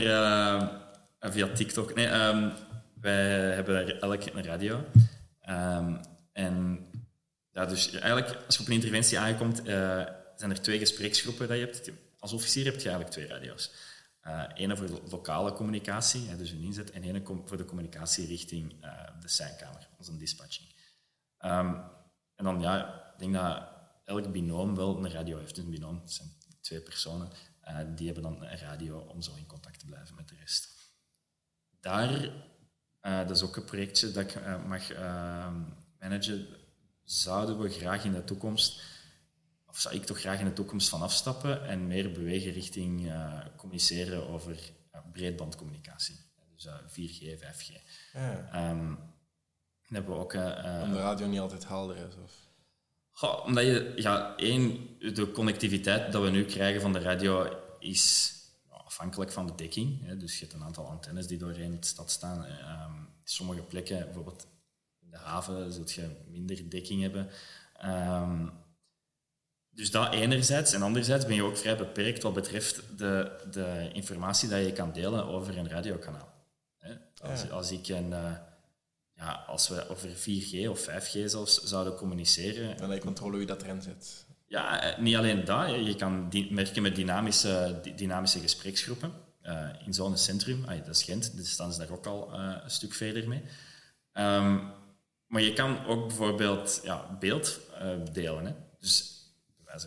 [1.20, 1.96] uh, via TikTok.
[1.96, 2.54] Nee, um,
[3.02, 4.86] wij hebben elk een radio.
[5.50, 6.00] Um,
[6.32, 6.88] en
[7.52, 9.66] ja, dus eigenlijk, als je op een interventie aankomt, uh,
[10.36, 11.92] zijn er twee gespreksgroepen dat je hebt.
[12.20, 13.72] Als officier heb je eigenlijk twee radio's.
[14.24, 18.28] Uh, ene voor de lokale communicatie, hè, dus een inzet, en ene voor de communicatie
[18.28, 20.70] richting uh, de seinkamer, onze dispatching.
[21.40, 21.82] Um,
[22.36, 23.68] en dan, ja, ik denk dat
[24.06, 25.58] elk binoom wel een radio heeft.
[25.58, 26.30] Een binoom, dat zijn
[26.62, 27.30] twee personen,
[27.96, 30.89] die hebben dan een radio om zo in contact te blijven met de rest
[31.80, 32.24] daar,
[33.02, 35.48] uh, dat is ook een projectje dat ik uh, mag uh,
[36.00, 36.48] managen,
[37.04, 38.82] zouden we graag in de toekomst,
[39.66, 43.14] of zou ik toch graag in de toekomst van afstappen en meer bewegen richting
[43.56, 44.60] communiceren over
[45.12, 46.16] breedbandcommunicatie.
[46.56, 47.74] Dus 4G, 5G.
[48.14, 48.70] Ja.
[48.70, 49.00] Um,
[49.82, 50.34] hebben we ook...
[50.34, 52.16] Om de radio niet altijd helder is?
[52.24, 52.50] Of?
[53.12, 58.34] Goh, omdat je, ja, één, de connectiviteit dat we nu krijgen van de radio is
[58.90, 60.06] afhankelijk van de dekking.
[60.06, 60.18] Hè.
[60.18, 62.46] Dus je hebt een aantal antennes die doorheen de stad staan.
[62.46, 64.48] Um, sommige plekken, bijvoorbeeld
[65.00, 67.30] in de haven, zult je minder dekking hebben.
[67.86, 68.52] Um,
[69.70, 70.74] dus dat enerzijds.
[70.74, 74.92] En anderzijds ben je ook vrij beperkt wat betreft de, de informatie dat je kan
[74.92, 76.38] delen over een radiokanaal.
[77.22, 78.38] Als, als, ik een, uh,
[79.14, 82.78] ja, als we over 4G of 5G zelfs zouden communiceren...
[82.78, 84.26] Dan heb je controle wie dat erin zit.
[84.50, 85.86] Ja, eh, niet alleen dat.
[85.86, 89.14] Je kan merken met dynamische, dynamische gespreksgroepen.
[89.44, 92.70] Uh, in zo'n centrum, dat is Gent, dus staan ze daar ook al uh, een
[92.70, 93.42] stuk verder mee.
[94.14, 94.72] Um,
[95.28, 97.60] maar je kan ook bijvoorbeeld ja, beeld
[98.12, 98.46] delen.
[98.46, 98.54] Hè.
[98.80, 99.28] Dus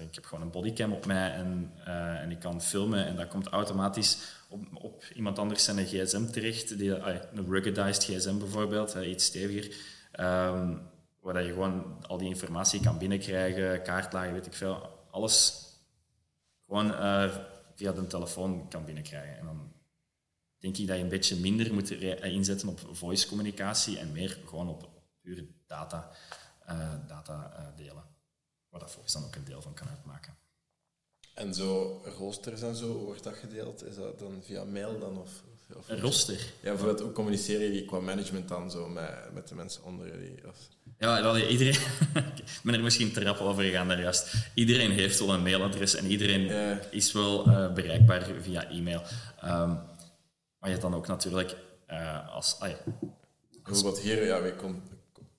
[0.01, 1.73] ik heb gewoon een bodycam op mij en,
[2.21, 6.79] en ik kan filmen en dat komt automatisch op, op iemand anders zijn gsm terecht.
[6.79, 9.77] Die, een ruggedized gsm bijvoorbeeld, iets steviger.
[10.21, 10.92] Um,
[11.23, 15.07] waar je gewoon al die informatie kan binnenkrijgen, kaartlagen, weet ik veel.
[15.11, 15.67] Alles
[16.67, 17.37] gewoon uh,
[17.75, 19.39] via de telefoon kan binnenkrijgen.
[19.39, 19.73] En dan
[20.59, 24.69] denk ik dat je een beetje minder moet inzetten op voice communicatie en meer gewoon
[24.69, 24.89] op
[25.21, 26.11] pure data,
[26.69, 28.05] uh, data uh, delen.
[28.69, 30.37] Waar dat volgens dan ook een deel van kan uitmaken.
[31.35, 33.85] En zo roosters en zo, wordt dat gedeeld?
[33.85, 35.19] Is dat dan via mail dan?
[35.19, 35.43] Of,
[35.77, 36.53] of een roster?
[36.63, 40.49] Ja, bijvoorbeeld hoe communiceren je qua management dan zo met, met de mensen onder die?
[40.49, 40.69] Of?
[41.03, 41.75] Ja, wel, iedereen...
[42.37, 44.35] ik ben er misschien te rap over gegaan daar juist.
[44.55, 46.51] Iedereen heeft wel een mailadres en iedereen
[46.91, 49.03] is wel uh, bereikbaar via e-mail.
[49.45, 49.81] Um,
[50.59, 51.57] maar je hebt dan ook natuurlijk
[51.91, 52.57] uh, als...
[52.59, 52.77] Ah, ja,
[53.63, 54.83] Bijvoorbeeld hier, ja, wij komen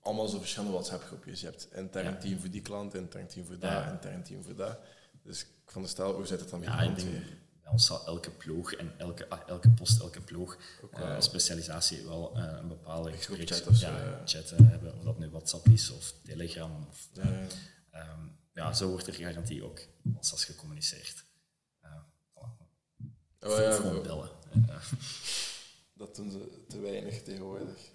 [0.02, 1.40] allemaal zo verschillende WhatsApp-groepjes.
[1.40, 2.16] Je hebt intern ja.
[2.16, 4.78] team voor die klant, intern team voor dat, intern team voor dat.
[5.22, 6.94] Dus ik vond de stel, hoe zit het dan met ja,
[7.64, 10.56] bij ons zal elke ploeg en elke, ah, elke post, elke ploeg,
[10.98, 14.94] uh, specialisatie wel uh, een bepaalde chat of ja, chat hebben.
[14.94, 16.86] Of dat nu WhatsApp is of Telegram.
[16.90, 17.22] Of, ja,
[17.92, 18.10] ja.
[18.10, 19.80] Um, ja, zo wordt er garantie ook
[20.16, 21.24] als, gecommuniceerd.
[21.80, 22.46] Voilà.
[23.40, 24.30] oh, ja, bellen.
[25.94, 27.76] dat doen ze te weinig tegenwoordig.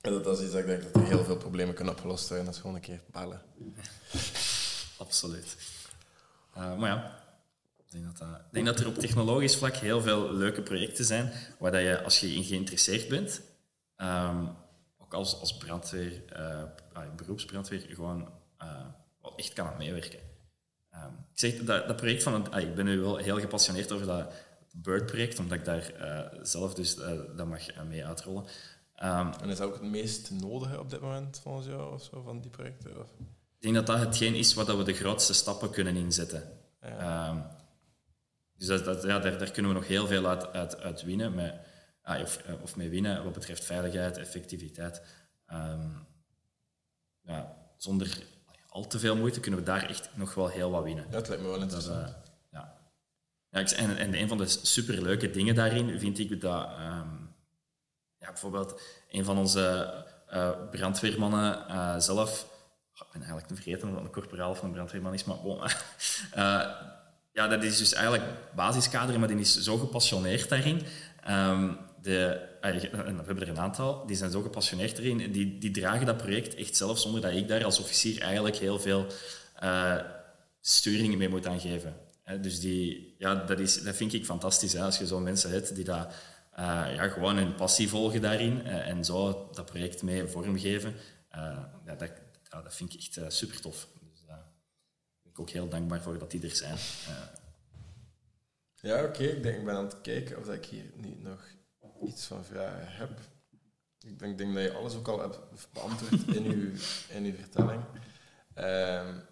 [0.00, 2.28] en dat, dat is iets dat ik denk dat er heel veel problemen kunnen opgelost
[2.28, 2.46] worden.
[2.46, 3.42] Dat is gewoon een keer bellen.
[4.98, 5.56] Absoluut.
[6.58, 7.22] Uh, maar ja,
[7.76, 11.32] ik denk, dat, ik denk dat er op technologisch vlak heel veel leuke projecten zijn
[11.58, 13.40] waar dat je, als je in geïnteresseerd bent,
[13.96, 14.48] um,
[14.98, 16.62] ook als, als brandweer, uh,
[17.16, 18.28] beroepsbrandweer, gewoon
[19.22, 20.18] wel echt kan aan meewerken.
[20.94, 24.06] Um, ik zeg dat, dat project van het, ik ben nu wel heel gepassioneerd over
[24.06, 24.32] dat
[24.72, 25.92] Bird-project, omdat ik daar
[26.42, 26.94] zelf dus
[27.36, 28.44] dat mag mee uitrollen.
[29.02, 32.22] Um, en is dat ook het meest nodige op dit moment volgens jou of zo,
[32.22, 33.00] van die projecten?
[33.00, 33.08] Of?
[33.58, 36.42] Ik denk dat dat hetgeen is waar we de grootste stappen kunnen inzetten.
[36.80, 37.28] Ja.
[37.28, 37.44] Um,
[38.56, 41.34] dus dat, dat, ja, daar, daar, kunnen we nog heel veel uit, uit, uit winnen,
[41.34, 41.54] met,
[42.02, 45.02] ah, of, of mee winnen wat betreft veiligheid, effectiviteit.
[45.52, 46.06] Um,
[47.22, 48.22] ja, zonder
[48.68, 51.10] al te veel moeite kunnen we daar echt nog wel heel wat winnen.
[51.10, 52.00] Dat lijkt me wel interessant.
[52.00, 52.14] Dat, uh,
[52.50, 52.78] ja.
[53.50, 57.34] Ja, en, en een van de superleuke dingen daarin vind ik dat um,
[58.18, 59.94] ja, bijvoorbeeld een van onze
[60.32, 62.56] uh, brandweermannen uh, zelf
[63.00, 65.64] ik ben eigenlijk te vergeten dat een corporaal of een brandweerman is, maar uh,
[67.38, 70.82] ja, dat is dus eigenlijk basiskader, maar die is zo gepassioneerd daarin.
[71.28, 72.68] Um, de, we
[73.26, 76.76] hebben er een aantal, die zijn zo gepassioneerd erin, die, die dragen dat project echt
[76.76, 79.06] zelf zonder dat ik daar als officier eigenlijk heel veel
[79.62, 79.96] uh,
[80.60, 81.96] sturing mee moet aangeven.
[82.40, 85.74] dus die, ja, dat, is, dat vind ik fantastisch, hè, als je zo mensen hebt
[85.74, 86.04] die uh,
[86.94, 90.94] ja, gewoon hun passie volgen daarin en zo dat project mee vormgeven.
[91.86, 92.10] ja, dat,
[92.58, 93.88] ja, dat vind ik echt uh, super tof.
[94.12, 94.52] Dus daar
[95.22, 96.78] ben ik ook heel dankbaar voor dat die er zijn.
[98.80, 99.08] Ja, oké.
[99.08, 99.26] Okay.
[99.26, 101.44] Ik denk, ik ben aan het kijken of ik hier nu nog
[102.06, 103.20] iets van vragen heb.
[104.00, 105.38] Ik denk, denk dat je alles ook al hebt
[105.72, 106.70] beantwoord in uw,
[107.08, 107.82] in uw vertelling.
[108.54, 109.26] Um,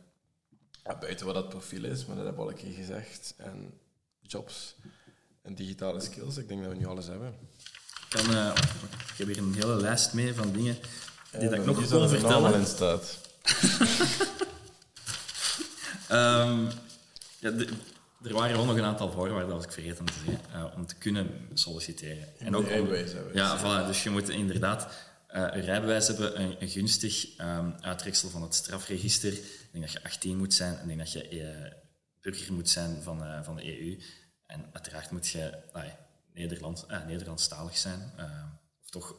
[0.83, 3.35] ja, buiten wat dat profiel is, maar dat heb ik al een keer gezegd.
[3.37, 3.81] En
[4.21, 4.77] jobs
[5.43, 6.37] en digitale skills.
[6.37, 7.29] Ik denk dat we nu alles hebben.
[7.29, 8.55] Ik, kan, uh,
[9.13, 10.77] ik heb hier een hele lijst mee van dingen
[11.31, 12.55] die dat ik nog kon vertellen.
[12.55, 13.19] in staat.
[16.11, 16.69] um,
[17.45, 17.69] ja, de,
[18.23, 20.95] er waren wel nog een aantal voorwaarden, als ik vergeten te zeggen, uh, om te
[20.95, 22.39] kunnen solliciteren.
[22.39, 23.35] En ook rijbewijs hebben.
[23.35, 24.83] Ja, voilà, dus je moet inderdaad
[25.31, 29.33] uh, een rijbewijs hebben, een, een gunstig um, uittreksel van het strafregister.
[29.33, 31.73] Ik denk dat je 18 moet zijn, ik denk dat je uh,
[32.21, 33.99] burger moet zijn van, van de EU.
[34.47, 35.59] En uiteraard moet je
[36.35, 38.13] Nederland, Nederlandstalig zijn,
[38.83, 39.17] of toch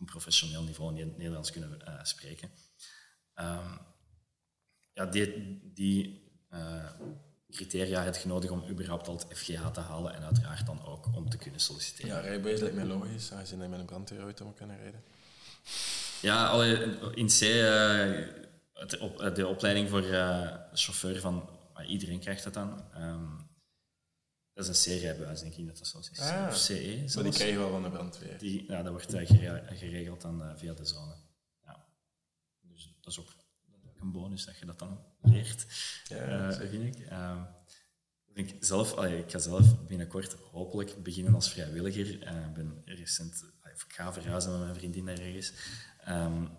[0.00, 2.50] een professioneel niveau Nederlands kunnen uh, spreken.
[3.34, 3.78] Um,
[4.92, 6.90] ja, die, die uh,
[7.50, 11.16] criteria heb je nodig om überhaupt al het FGH te halen en uiteraard dan ook
[11.16, 12.10] om te kunnen solliciteren.
[12.10, 15.02] Ja, rijbewijs lijkt mij logisch, aangezien je met een brandweerauto moet kunnen rijden.
[16.20, 16.62] Ja,
[17.14, 17.54] in C, uh,
[19.34, 20.02] de opleiding voor
[20.72, 21.48] chauffeur van
[21.86, 22.84] iedereen krijgt dat dan.
[22.96, 23.49] Um,
[24.66, 26.20] dat is een C-rijbewijs, denk ik dat dat zo is.
[26.20, 26.74] Ah, of CE.
[26.96, 27.14] Zelfs.
[27.14, 28.38] Maar die krijgen we wel van de brandweer.
[28.38, 29.28] Die, ja, dat wordt uh,
[29.78, 31.14] geregeld dan uh, via de zone.
[31.64, 31.86] Ja.
[32.60, 33.34] Dus dat is ook
[34.00, 35.66] een bonus dat je dat dan leert,
[36.08, 37.10] ja, uh, vind ik.
[37.10, 37.42] Uh,
[38.32, 42.06] ik, zelf, allee, ik ga zelf binnenkort hopelijk beginnen als vrijwilliger.
[42.06, 45.52] Ik ben recent, ik ga verhuizen met mijn vriendin daar ergens.
[46.08, 46.50] Um,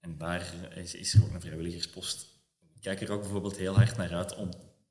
[0.00, 2.26] en daar is, is er ook een vrijwilligerspost.
[2.74, 4.50] Ik kijk er ook bijvoorbeeld heel hard naar uit om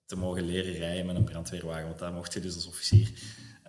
[0.10, 1.86] te mogen leren rijden met een brandweerwagen.
[1.86, 3.12] Want daar mocht je dus als officier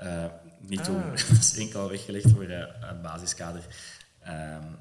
[0.02, 0.24] uh,
[0.60, 0.86] niet ah.
[0.86, 1.10] doen.
[1.28, 3.66] dat is enkel weggelegd voor uh, het basiskader.
[4.28, 4.78] Um,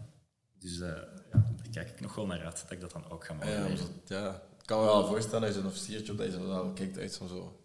[0.59, 0.87] dus uh,
[1.31, 3.51] ja, daar kijk ik nog wel naar uit dat ik dat dan ook ga mogen
[3.51, 3.87] ja, leren.
[4.05, 7.17] Ja, ik kan me wel voorstellen als je een officiertje op deze wel kijkt uit
[7.17, 7.63] van zo...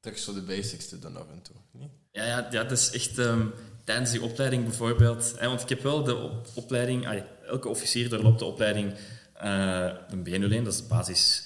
[0.00, 1.56] Terug zo de basics te doen af en toe.
[1.70, 1.90] Niet?
[2.10, 3.18] Ja, ja, ja, dat is echt...
[3.18, 3.52] Um,
[3.84, 5.34] tijdens die opleiding bijvoorbeeld...
[5.38, 7.06] Hè, want ik heb wel de op opleiding...
[7.06, 8.94] Ay, elke officier doorloopt de opleiding
[9.42, 11.44] uh, een B01, dat is de basis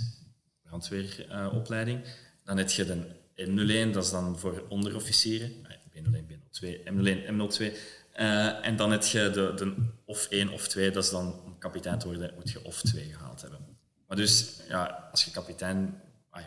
[0.79, 2.05] brandweeropleiding.
[2.45, 2.97] dan heb je de
[3.37, 5.53] M01, dat is dan voor onderofficieren.
[5.91, 7.77] B01, B02, M01, M02.
[8.17, 11.59] Uh, en dan heb je de, de of 1 of 2, dat is dan om
[11.59, 13.61] kapitein te worden, moet je of 2 gehaald hebben.
[14.07, 16.01] Maar dus, ja, als je kapitein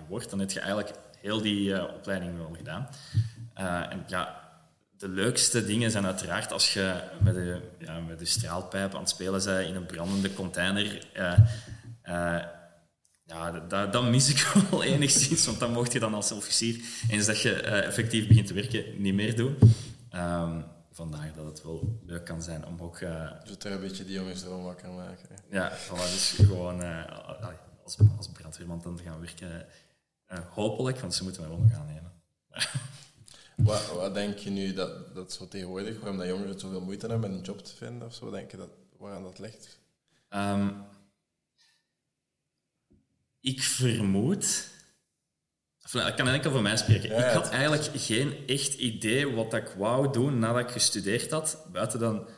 [0.08, 2.90] wordt, dan heb je eigenlijk heel die uh, opleiding wel gedaan.
[3.58, 4.50] Uh, en ja,
[4.98, 9.10] de leukste dingen zijn uiteraard als je met de, ja, met de straalpijp aan het
[9.10, 11.08] spelen bent in een brandende container
[13.28, 17.26] ja, dat, dat mis ik wel enigszins, want dan mocht je dan als officier, eens
[17.26, 19.58] dat je uh, effectief begint te werken, niet meer doen.
[20.16, 23.00] Um, vandaar dat het wel leuk kan zijn om ook...
[23.00, 25.30] Uh, dus er een beetje die jongens erom wakker maken.
[25.50, 27.04] Ja, voilà, dus gewoon uh,
[27.84, 29.66] als, als brandweerman dan te gaan werken,
[30.50, 32.12] hopelijk, want ze moeten mij wel nog aannemen.
[33.70, 37.30] wat, wat denk je nu dat, dat zo tegenwoordig, waarom dat jongeren zoveel moeite hebben
[37.30, 39.80] met een job te vinden of zo, denk je dat, waaraan dat ligt?
[40.30, 40.86] Um,
[43.48, 44.68] ik vermoed,
[45.92, 47.10] Ik kan enkel voor mij spreken.
[47.10, 51.66] Ja, ik had eigenlijk geen echt idee wat ik wou doen nadat ik gestudeerd had.
[51.72, 52.30] Buiten dan...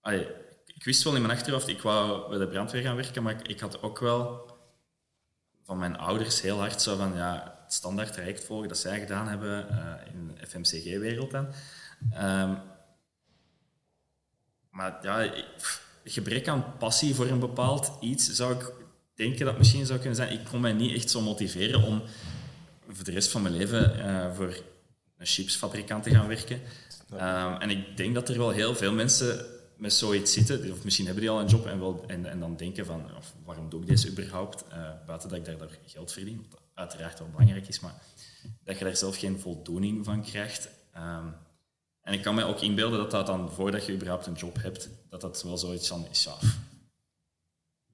[0.00, 0.28] Allee,
[0.66, 3.48] ik wist wel in mijn achterhoofd, ik wou bij de brandweer gaan werken, maar ik,
[3.48, 4.54] ik had ook wel
[5.64, 9.28] van mijn ouders heel hard zo van ja, het standaard traject volgen dat zij gedaan
[9.28, 11.48] hebben eh, in de FMCG-wereld dan.
[12.10, 12.54] Ehm,
[14.70, 15.32] maar ja,
[16.04, 18.72] gebrek aan passie voor een bepaald iets zou ik
[19.16, 20.32] denken dat misschien zou kunnen zijn.
[20.32, 22.02] Ik kon mij niet echt zo motiveren om
[22.88, 24.62] voor de rest van mijn leven eh, voor
[25.18, 26.60] een chipsfabrikant te gaan werken.
[27.16, 29.46] Ehm, en ik denk dat er wel heel veel mensen
[29.76, 32.56] met zoiets zitten, of misschien hebben die al een job en, wel, en, en dan
[32.56, 34.64] denken van, of, waarom doe ik deze überhaupt?
[34.68, 37.94] Eh, buiten dat ik daar, daar geld verdien, wat uiteraard wel belangrijk is, maar
[38.64, 40.68] dat je daar zelf geen voldoening van krijgt.
[40.92, 41.26] Ehm,
[42.02, 44.88] en ik kan mij ook inbeelden dat dat dan, voordat je überhaupt een job hebt,
[45.08, 46.36] dat dat wel zoiets van is, ja,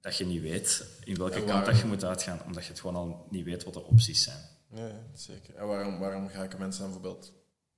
[0.03, 2.95] dat je niet weet in welke kant dat je moet uitgaan, omdat je het gewoon
[2.95, 4.39] al niet weet wat de opties zijn.
[4.73, 5.55] Ja, zeker.
[5.55, 7.33] En waarom, waarom gaan mensen dan bijvoorbeeld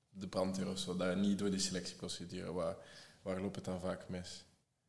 [0.10, 2.76] de brandweer of zo, daar niet door die selectieprocedure, waar,
[3.22, 4.46] waar loopt het dan vaak mis?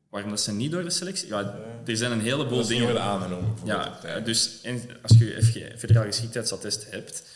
[0.08, 1.28] Waarom dat ze niet door de selectie...
[1.28, 2.84] Ja, er zijn een heleboel Dat dingen...
[2.84, 7.28] worden aangenomen, Ja, dus en als je FG federaal geschiktheidsattest hebt,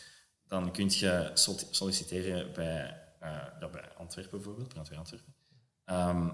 [0.47, 3.31] dan kun je sol- solliciteren bij, eh,
[3.61, 5.35] ja, bij Antwerpen bijvoorbeeld, brandweer Antwerpen.
[5.85, 6.27] Ehm,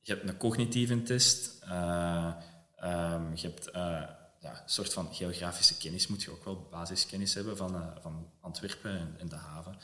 [0.00, 1.62] je hebt een cognitieve test.
[1.62, 2.34] eh,
[2.80, 4.02] ehm, je hebt eh,
[4.40, 8.32] ja, een soort van geografische kennis, moet je ook wel basiskennis hebben van, eh, van
[8.40, 9.76] Antwerpen en, en de haven.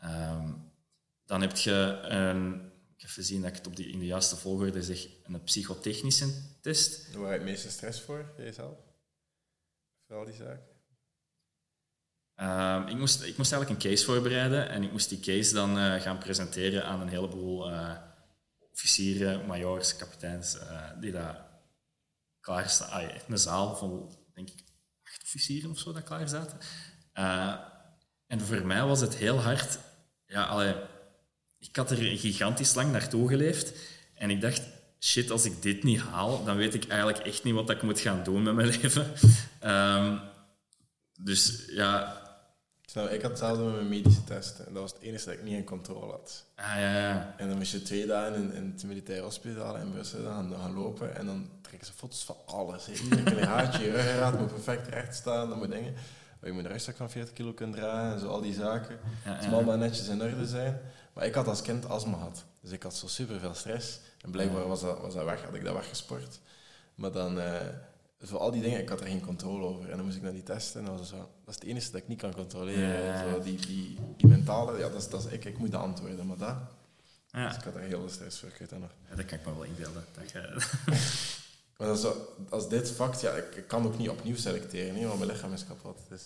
[0.00, 0.52] Ehm,
[1.24, 4.36] dan heb je een, ik heb gezien dat ik het op die, in de juiste
[4.36, 6.26] volgorde zeg, een psychotechnische
[6.60, 7.12] test.
[7.12, 8.76] Waar heb je het meeste stress voor, jijzelf?
[10.06, 10.74] Voor al die zaken?
[12.34, 15.78] Ehm, ik, moest, ik moest eigenlijk een case voorbereiden en ik moest die case dan
[15.78, 17.70] eh, gaan presenteren aan een heleboel
[18.72, 20.56] officieren, majoors, kapiteins,
[21.00, 21.45] die daar
[22.46, 22.78] klaar.
[22.90, 24.64] Ah, een zaal vol, denk ik,
[25.04, 26.58] acht officieren of zo dat klaar zaten.
[27.12, 27.54] Eh,
[28.26, 29.78] en voor mij was het heel hard.
[30.26, 30.74] Ja, allee,
[31.58, 33.72] ik had er gigantisch lang naartoe geleefd
[34.14, 34.62] en ik dacht,
[35.00, 38.00] shit, als ik dit niet haal, dan weet ik eigenlijk echt niet wat ik moet
[38.00, 39.12] gaan doen met mijn leven.
[39.60, 40.18] Ehm,
[41.20, 42.24] dus ja,
[42.94, 44.66] ik had hetzelfde met mijn medische testen.
[44.66, 46.46] En dat was het enige dat ik niet in controle had.
[46.54, 47.34] Ah, ja, ja.
[47.36, 50.74] En dan moest je twee dagen in, in het militair hospitaal in Brussel gaan, gaan
[50.74, 51.16] lopen.
[51.16, 52.86] En dan trekken ze foto's van alles.
[53.10, 55.48] een haartje, je ruggengraat moet perfect recht staan.
[55.48, 55.94] Dat moet dingen.
[56.42, 58.98] Je moet een rugzak van 40 kilo kunnen dragen en zo, al die zaken.
[59.24, 59.48] ja, Het ja.
[59.48, 60.80] moet allemaal netjes in orde zijn.
[61.12, 62.44] Maar ik had als kind astma gehad.
[62.60, 64.00] Dus ik had zo super veel stress.
[64.20, 66.40] En blijkbaar was dat, was dat weg, had ik dat weggesport.
[66.94, 67.60] Maar dan, eh,
[68.20, 69.90] voor al die dingen, ik had er geen controle over.
[69.90, 70.80] En dan moest ik naar die testen.
[70.80, 73.04] En dat, was zo, dat is het enige dat ik niet kan controleren.
[73.04, 73.30] Ja.
[73.30, 75.44] Zo, die, die, die mentale, ja, dat is, dat is ik.
[75.44, 76.26] Ik moet dat antwoorden.
[76.26, 76.56] Maar dat,
[77.30, 77.48] Ja.
[77.48, 78.48] dus ik had er heel veel stress voor.
[78.48, 78.90] Ik weet dat nog.
[79.10, 80.04] Ja, dat kan ik me wel inbeelden.
[80.14, 80.32] Dat
[81.78, 85.18] Maar zo, als dit fact, ja, ik, ik kan ook niet opnieuw selecteren, hè, want
[85.18, 85.98] mijn lichaam is kapot.
[86.08, 86.22] Dus.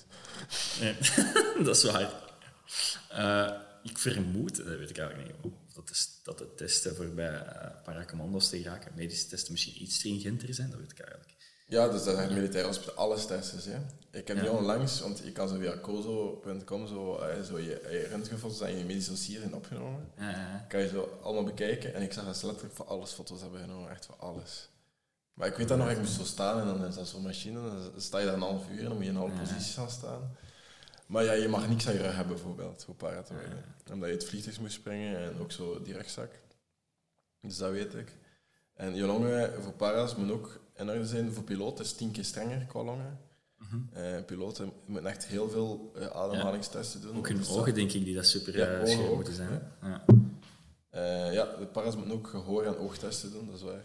[0.81, 0.97] Nee,
[1.65, 2.13] dat is waar.
[3.11, 7.07] Eh, ik vermoed, dat weet ik eigenlijk niet, of dat, is, dat de testen voor
[7.07, 7.43] bij
[7.85, 11.31] paracommando's te geraken, medische testen misschien iets stringenter zijn, dat weet ik eigenlijk.
[11.67, 13.73] Ja, dus dat zijn militair hospitaal, alles testen.
[13.73, 13.79] Hè.
[14.19, 14.43] Ik heb Ja.
[14.43, 18.79] die onlangs, want je kan zo via cozo.com zo, eh, zo je, je röntgenfoto's en
[18.79, 20.13] je medische dossier zijn opgenomen.
[20.19, 21.95] Ja, ja, kan je zo allemaal bekijken.
[21.95, 24.69] En ik zag dat ze letterlijk voor alles foto's hebben genomen, echt voor alles.
[25.41, 27.61] Maar ik weet dat nog, ik moest zo staan en dan is dat zo'n machine.
[27.63, 29.91] Dan sta je daar een half uur en dan moet je in alle posities gaan
[29.91, 30.37] staan.
[31.07, 33.65] Maar ja, je mag niks aan je rug hebben bijvoorbeeld, voor para te worden.
[33.93, 36.31] Omdat je het vliegtuig moest springen en ook zo die rugzak.
[37.41, 38.17] Dus dat weet ik.
[38.75, 41.33] En je longen voor para's moeten ook in orde zijn.
[41.33, 43.19] Voor piloten is het tien keer strenger qua longen.
[43.93, 47.17] Eh, piloten moeten echt heel veel eh, ademhalingstesten doen.
[47.17, 49.73] Ook hun Dus dat- ogen, denk ik, die dat super Ja, eh, scherp moeten zijn.
[49.83, 50.05] Ja.
[51.33, 53.85] Ja, de para's moeten ook gehoor- en oogtesten doen, dat is waar.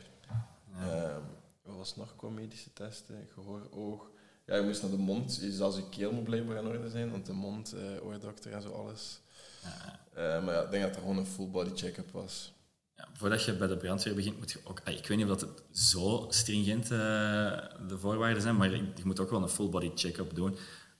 [0.79, 1.21] Ja.
[1.65, 3.27] Wat was nog medische testen?
[3.33, 4.09] Gehoor, oog.
[4.45, 5.35] Ja, je moest naar de mond.
[5.35, 8.61] Je- Zelfs je keel moet blijkbaar in orde zijn, want de mond, eh oordokter en
[8.61, 9.19] zo alles.
[9.63, 9.99] Ja.
[10.13, 12.53] Eh, maar ja, ik denk dat er gewoon een full body check-up was.
[12.95, 14.79] Ja, voordat je bij de brandweer begint, moet je ook...
[14.79, 16.97] Ik weet niet of dat het zo stringent eh,
[17.87, 20.57] de voorwaarden zijn, maar je moet ook wel een full body check-up doen.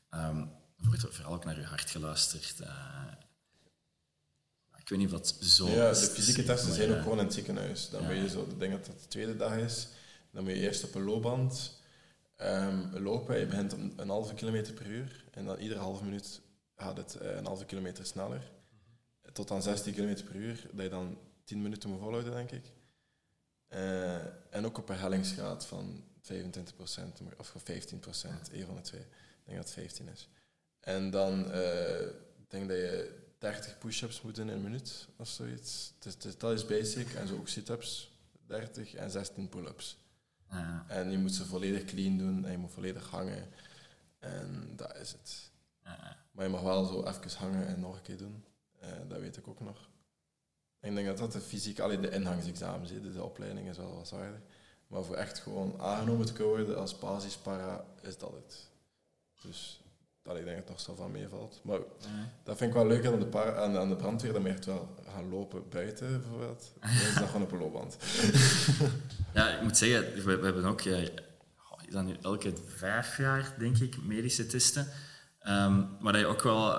[0.10, 2.60] Er wordt vooral ook naar je hart geluisterd.
[2.60, 3.02] eh.
[4.78, 5.68] ik weet niet of dat zo...
[5.68, 7.90] ja, de fysieke testen zijn ook gewoon in het ziekenhuis.
[7.90, 8.08] Dan Ja.
[8.08, 9.88] ben je zo, ik denk dat dat de tweede dag is.
[10.36, 11.82] Dan moet je eerst op een loopband
[12.36, 13.40] ehm, lopen.
[13.40, 15.26] Je begint om een halve kilometer per uur.
[15.32, 16.42] En dan iedere halve minuut
[16.76, 18.52] gaat het eh, een halve kilometer sneller.
[19.34, 20.70] Tot aan 16 kilometer per uur.
[20.72, 22.72] Dat je dan 10 minuten moet volhouden, denk ik.
[23.68, 24.16] Eh,
[24.50, 29.02] en ook op een hellingsgraad van 25% of 15%, een van de twee.
[29.02, 30.30] Ik denk dat het 15 is.
[30.80, 32.08] En dan eh,
[32.48, 35.94] denk dat je 30 push-ups moet doen in een minuut of zoiets.
[36.00, 37.14] Dus, dus dat is basic.
[37.14, 38.12] En zo ook sit-ups,
[38.48, 39.98] 30 en 16 pull-ups.
[40.58, 40.86] Ja.
[40.88, 43.48] En je moet ze volledig clean doen en je moet volledig hangen.
[44.20, 45.52] En dat is het.
[46.32, 48.46] Maar je mag wel zo even hangen en nog een keer doen.
[48.80, 49.90] Eh, dat weet ik ook nog.
[50.80, 53.96] Ik denk dat dat de fysiek, alleen de ingangsexamens, hè, dus de opleiding is wel
[53.96, 54.42] wat harder.
[54.88, 58.70] Maar voor echt gewoon aangenomen te kunnen worden als basispara, is dat het.
[59.42, 59.82] Dus
[60.26, 61.62] dat ik denk dat het nog zo van meevalt.
[61.64, 61.80] Maar
[62.44, 64.96] dat vind ik wel leuk aan de, aan, aan de brandweer, dat je echt wel
[65.08, 66.74] gaan lopen buiten bijvoorbeeld.
[66.82, 67.98] Dan is dat gewoon op een loopband.
[69.34, 74.04] Ja, ik moet zeggen, we, we hebben ook eh, nu elke vijf jaar, denk ik,
[74.04, 74.88] medische testen.
[75.40, 76.78] Ehm, maar dat je ook wel eh,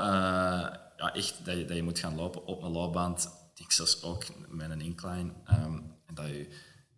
[0.96, 3.24] ja, echt dat je, dat je moet gaan lopen op een loopband.
[3.24, 5.32] Ik denk zelfs ook met een incline.
[5.44, 6.48] ehm, en dat je,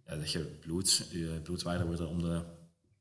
[0.07, 2.43] ja, dat je bloed, je bloedwaarden worden om de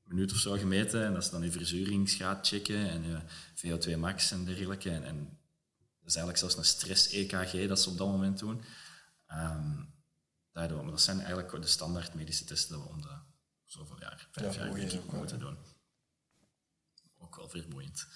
[0.08, 1.06] minuut of zo gemeten.
[1.06, 3.20] En dat ze dan je verzuringsgraad checken en je
[3.56, 4.90] VO2 max en dergelijke.
[4.90, 5.18] En, en
[6.00, 8.62] dat is eigenlijk zelfs een stress-EKG dat ze op dat moment doen.
[9.28, 9.84] Ehm,
[10.52, 13.18] daardoor, maar dat zijn eigenlijk de standaard medische testen dat we om de
[13.66, 15.58] zoveel jaar, vijf Ja, jaar, denk ik, moeten doen.
[17.18, 18.08] Ook wel vermoeiend.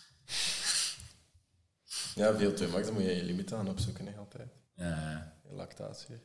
[2.15, 4.51] Ja, veel te max, dan moet je je limiet aan opzoeken, hè, altijd.
[4.75, 6.19] Ja, lactatie.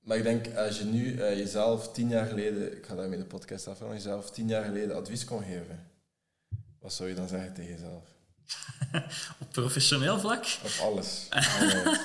[0.00, 3.24] Maar ik denk, als je nu eh, jezelf tien jaar geleden, ik ga daarmee de
[3.24, 5.90] podcast afhalen, jezelf tien jaar geleden advies kon geven,
[6.80, 8.04] wat zou je dan zeggen tegen jezelf?
[9.40, 11.26] op professioneel vlak, Op alles.
[11.30, 11.98] Alles.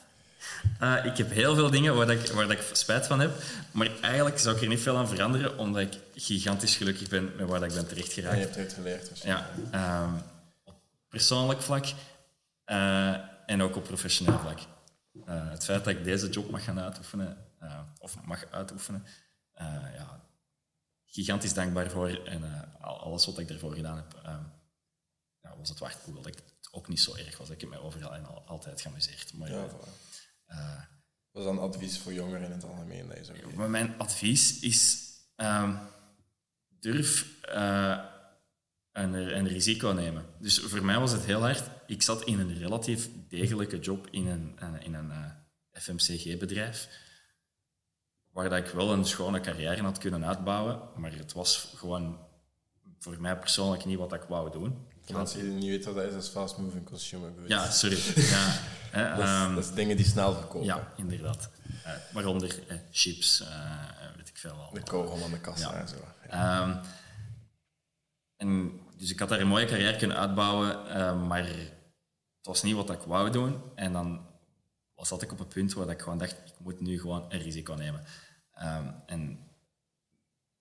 [0.80, 3.42] eh, ik heb heel veel dingen waar, dat ik, waar dat ik spijt van heb.
[3.70, 7.48] Maar eigenlijk zou ik er niet veel aan veranderen, omdat ik gigantisch gelukkig ben met
[7.48, 9.08] waar dat ik ben terecht En je hebt eruit geleerd.
[9.08, 9.46] waarschijnlijk.
[9.72, 10.12] Ja, ehm,
[10.64, 10.74] op
[11.08, 11.86] persoonlijk vlak
[12.64, 13.14] eh,
[13.46, 14.58] en ook op professioneel vlak.
[15.26, 19.04] Eh, het feit dat ik deze job mag gaan uitoefenen, eh, of mag uitoefenen,
[19.52, 20.20] eh, ja,
[21.06, 22.08] gigantisch dankbaar voor.
[22.24, 24.42] En al- alles wat ik ervoor gedaan heb, ehm,
[25.42, 25.98] ja, was het waard.
[26.04, 27.50] Hoewel dat het ook niet zo erg was.
[27.50, 29.34] Ik heb mij overal en al, altijd geamuseerd.
[29.34, 29.50] Maar,
[30.46, 30.88] Ja,
[31.30, 33.06] Wat is dan advies voor jongeren in het algemeen?
[33.56, 35.74] Maar mijn advies is: ehm,
[36.68, 37.26] durf
[38.92, 40.24] een, een risico nemen.
[40.38, 41.62] Dus voor mij was het heel hard.
[41.88, 45.24] Ik zat in een relatief degelijke job in een, een- in een eh,
[45.82, 46.88] FMCG-bedrijf,
[48.32, 52.18] waar dat ik wel een schone carrière had kunnen uitbouwen, maar het was gewoon
[52.98, 54.86] voor mij persoonlijk niet wat ik wou doen.
[55.12, 57.48] Mensen die niet weten wat dat is, dat is fast moving consumer goods.
[57.48, 57.98] Ja, sorry.
[58.92, 60.66] Ja, Dat is, ehm, dat is dingen die snel verkopen.
[60.66, 61.50] ja inderdaad.
[61.84, 64.70] Eh, waaronder eh, chips, eh, weet ik veel.
[64.72, 65.80] De kogel aan de kassa Ja.
[65.80, 65.94] en zo.
[66.30, 66.60] Ja.
[66.62, 66.76] Ehm,
[68.36, 71.48] en dus ik had daar een mooie carrière kunnen uitbouwen, eh, maar
[72.48, 73.60] was niet wat ik wou doen.
[73.74, 74.26] En dan
[74.94, 77.42] was dat ik op een punt waar ik gewoon dacht, ik moet nu gewoon een
[77.42, 78.04] risico nemen.
[78.54, 79.38] Ehm, en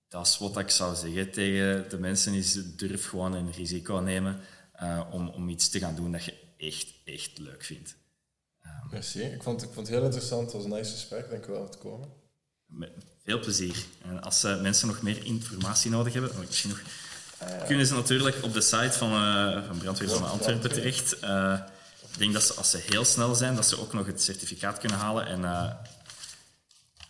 [0.07, 4.39] dat is wat ik zou zeggen tegen de mensen, is durf gewoon een risico nemen
[4.73, 7.95] eh, om, om iets te gaan doen dat je echt, echt leuk vindt.
[8.91, 9.21] Merci.
[9.21, 10.43] Ik vond, ik vond het heel interessant.
[10.43, 11.29] Het was een nice gesprek.
[11.29, 12.09] Dank u wel voor het komen.
[12.65, 12.91] Met
[13.23, 13.85] veel plezier.
[14.01, 16.81] En als eh, mensen nog meer informatie nodig hebben, oh, misschien nog,
[17.67, 21.19] kunnen ze natuurlijk op de site van, eh van Brandweer van Antwerpen terecht.
[22.17, 24.77] Ik denk dat ze, als ze heel snel zijn, dat ze ook nog het certificaat
[24.77, 25.71] kunnen halen en eh,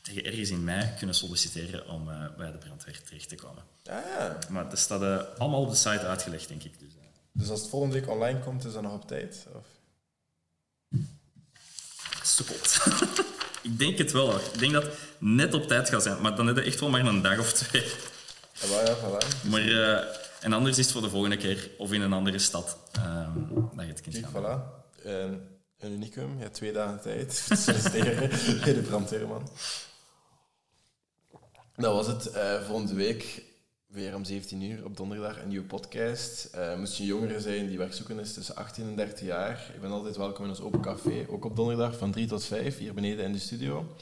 [0.01, 3.63] tegen ergens in mei kunnen solliciteren om eh, bij de brandweer terecht te komen.
[3.85, 4.37] Ah, ja.
[4.49, 6.79] Maar dat staat eh, allemaal op de site uitgelegd, denk ik.
[6.79, 6.89] Dus,
[7.31, 9.45] Dus als het volgende week online komt, is dat nog op tijd?
[9.53, 9.65] Of?
[13.69, 14.29] ik denk het wel.
[14.31, 14.41] hoor.
[14.53, 16.89] Ik denk dat het net op tijd gaat zijn, maar dan heb je echt wel
[16.89, 17.91] maar een dag of twee.
[18.53, 19.49] Ja, ja, voilà.
[19.49, 20.07] Maar,
[20.39, 23.39] en anders is het voor de volgende keer of in een andere stad ehm,
[23.75, 24.31] dat je het kunt gaan.
[24.33, 24.77] voilà.
[25.07, 25.41] Een,
[25.77, 26.37] een unicum.
[26.37, 29.49] Hebt twee dagen tijd te bij de brandweerman.
[31.75, 32.31] Dat was het.
[32.31, 33.43] Eh, volgende week,
[33.87, 36.45] weer om 17 uur op donderdag, een nieuwe podcast.
[36.45, 39.71] Eh moest je jongeren zijn die werkzoeken is tussen 18 en 30 jaar.
[39.73, 42.77] Je bent altijd welkom in ons open café, ook op donderdag van 3 tot 5,
[42.77, 43.95] hier beneden in de studio.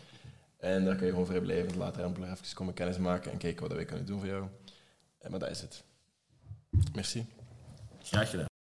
[0.58, 3.86] En daar kan je gewoon vrijblijvend later amper even komen kennismaken en kijken wat wij
[3.86, 4.48] kunnen doen voor jou.
[5.20, 5.84] En maar dat is het.
[6.94, 7.26] Merci.
[8.04, 8.55] Graag gedaan.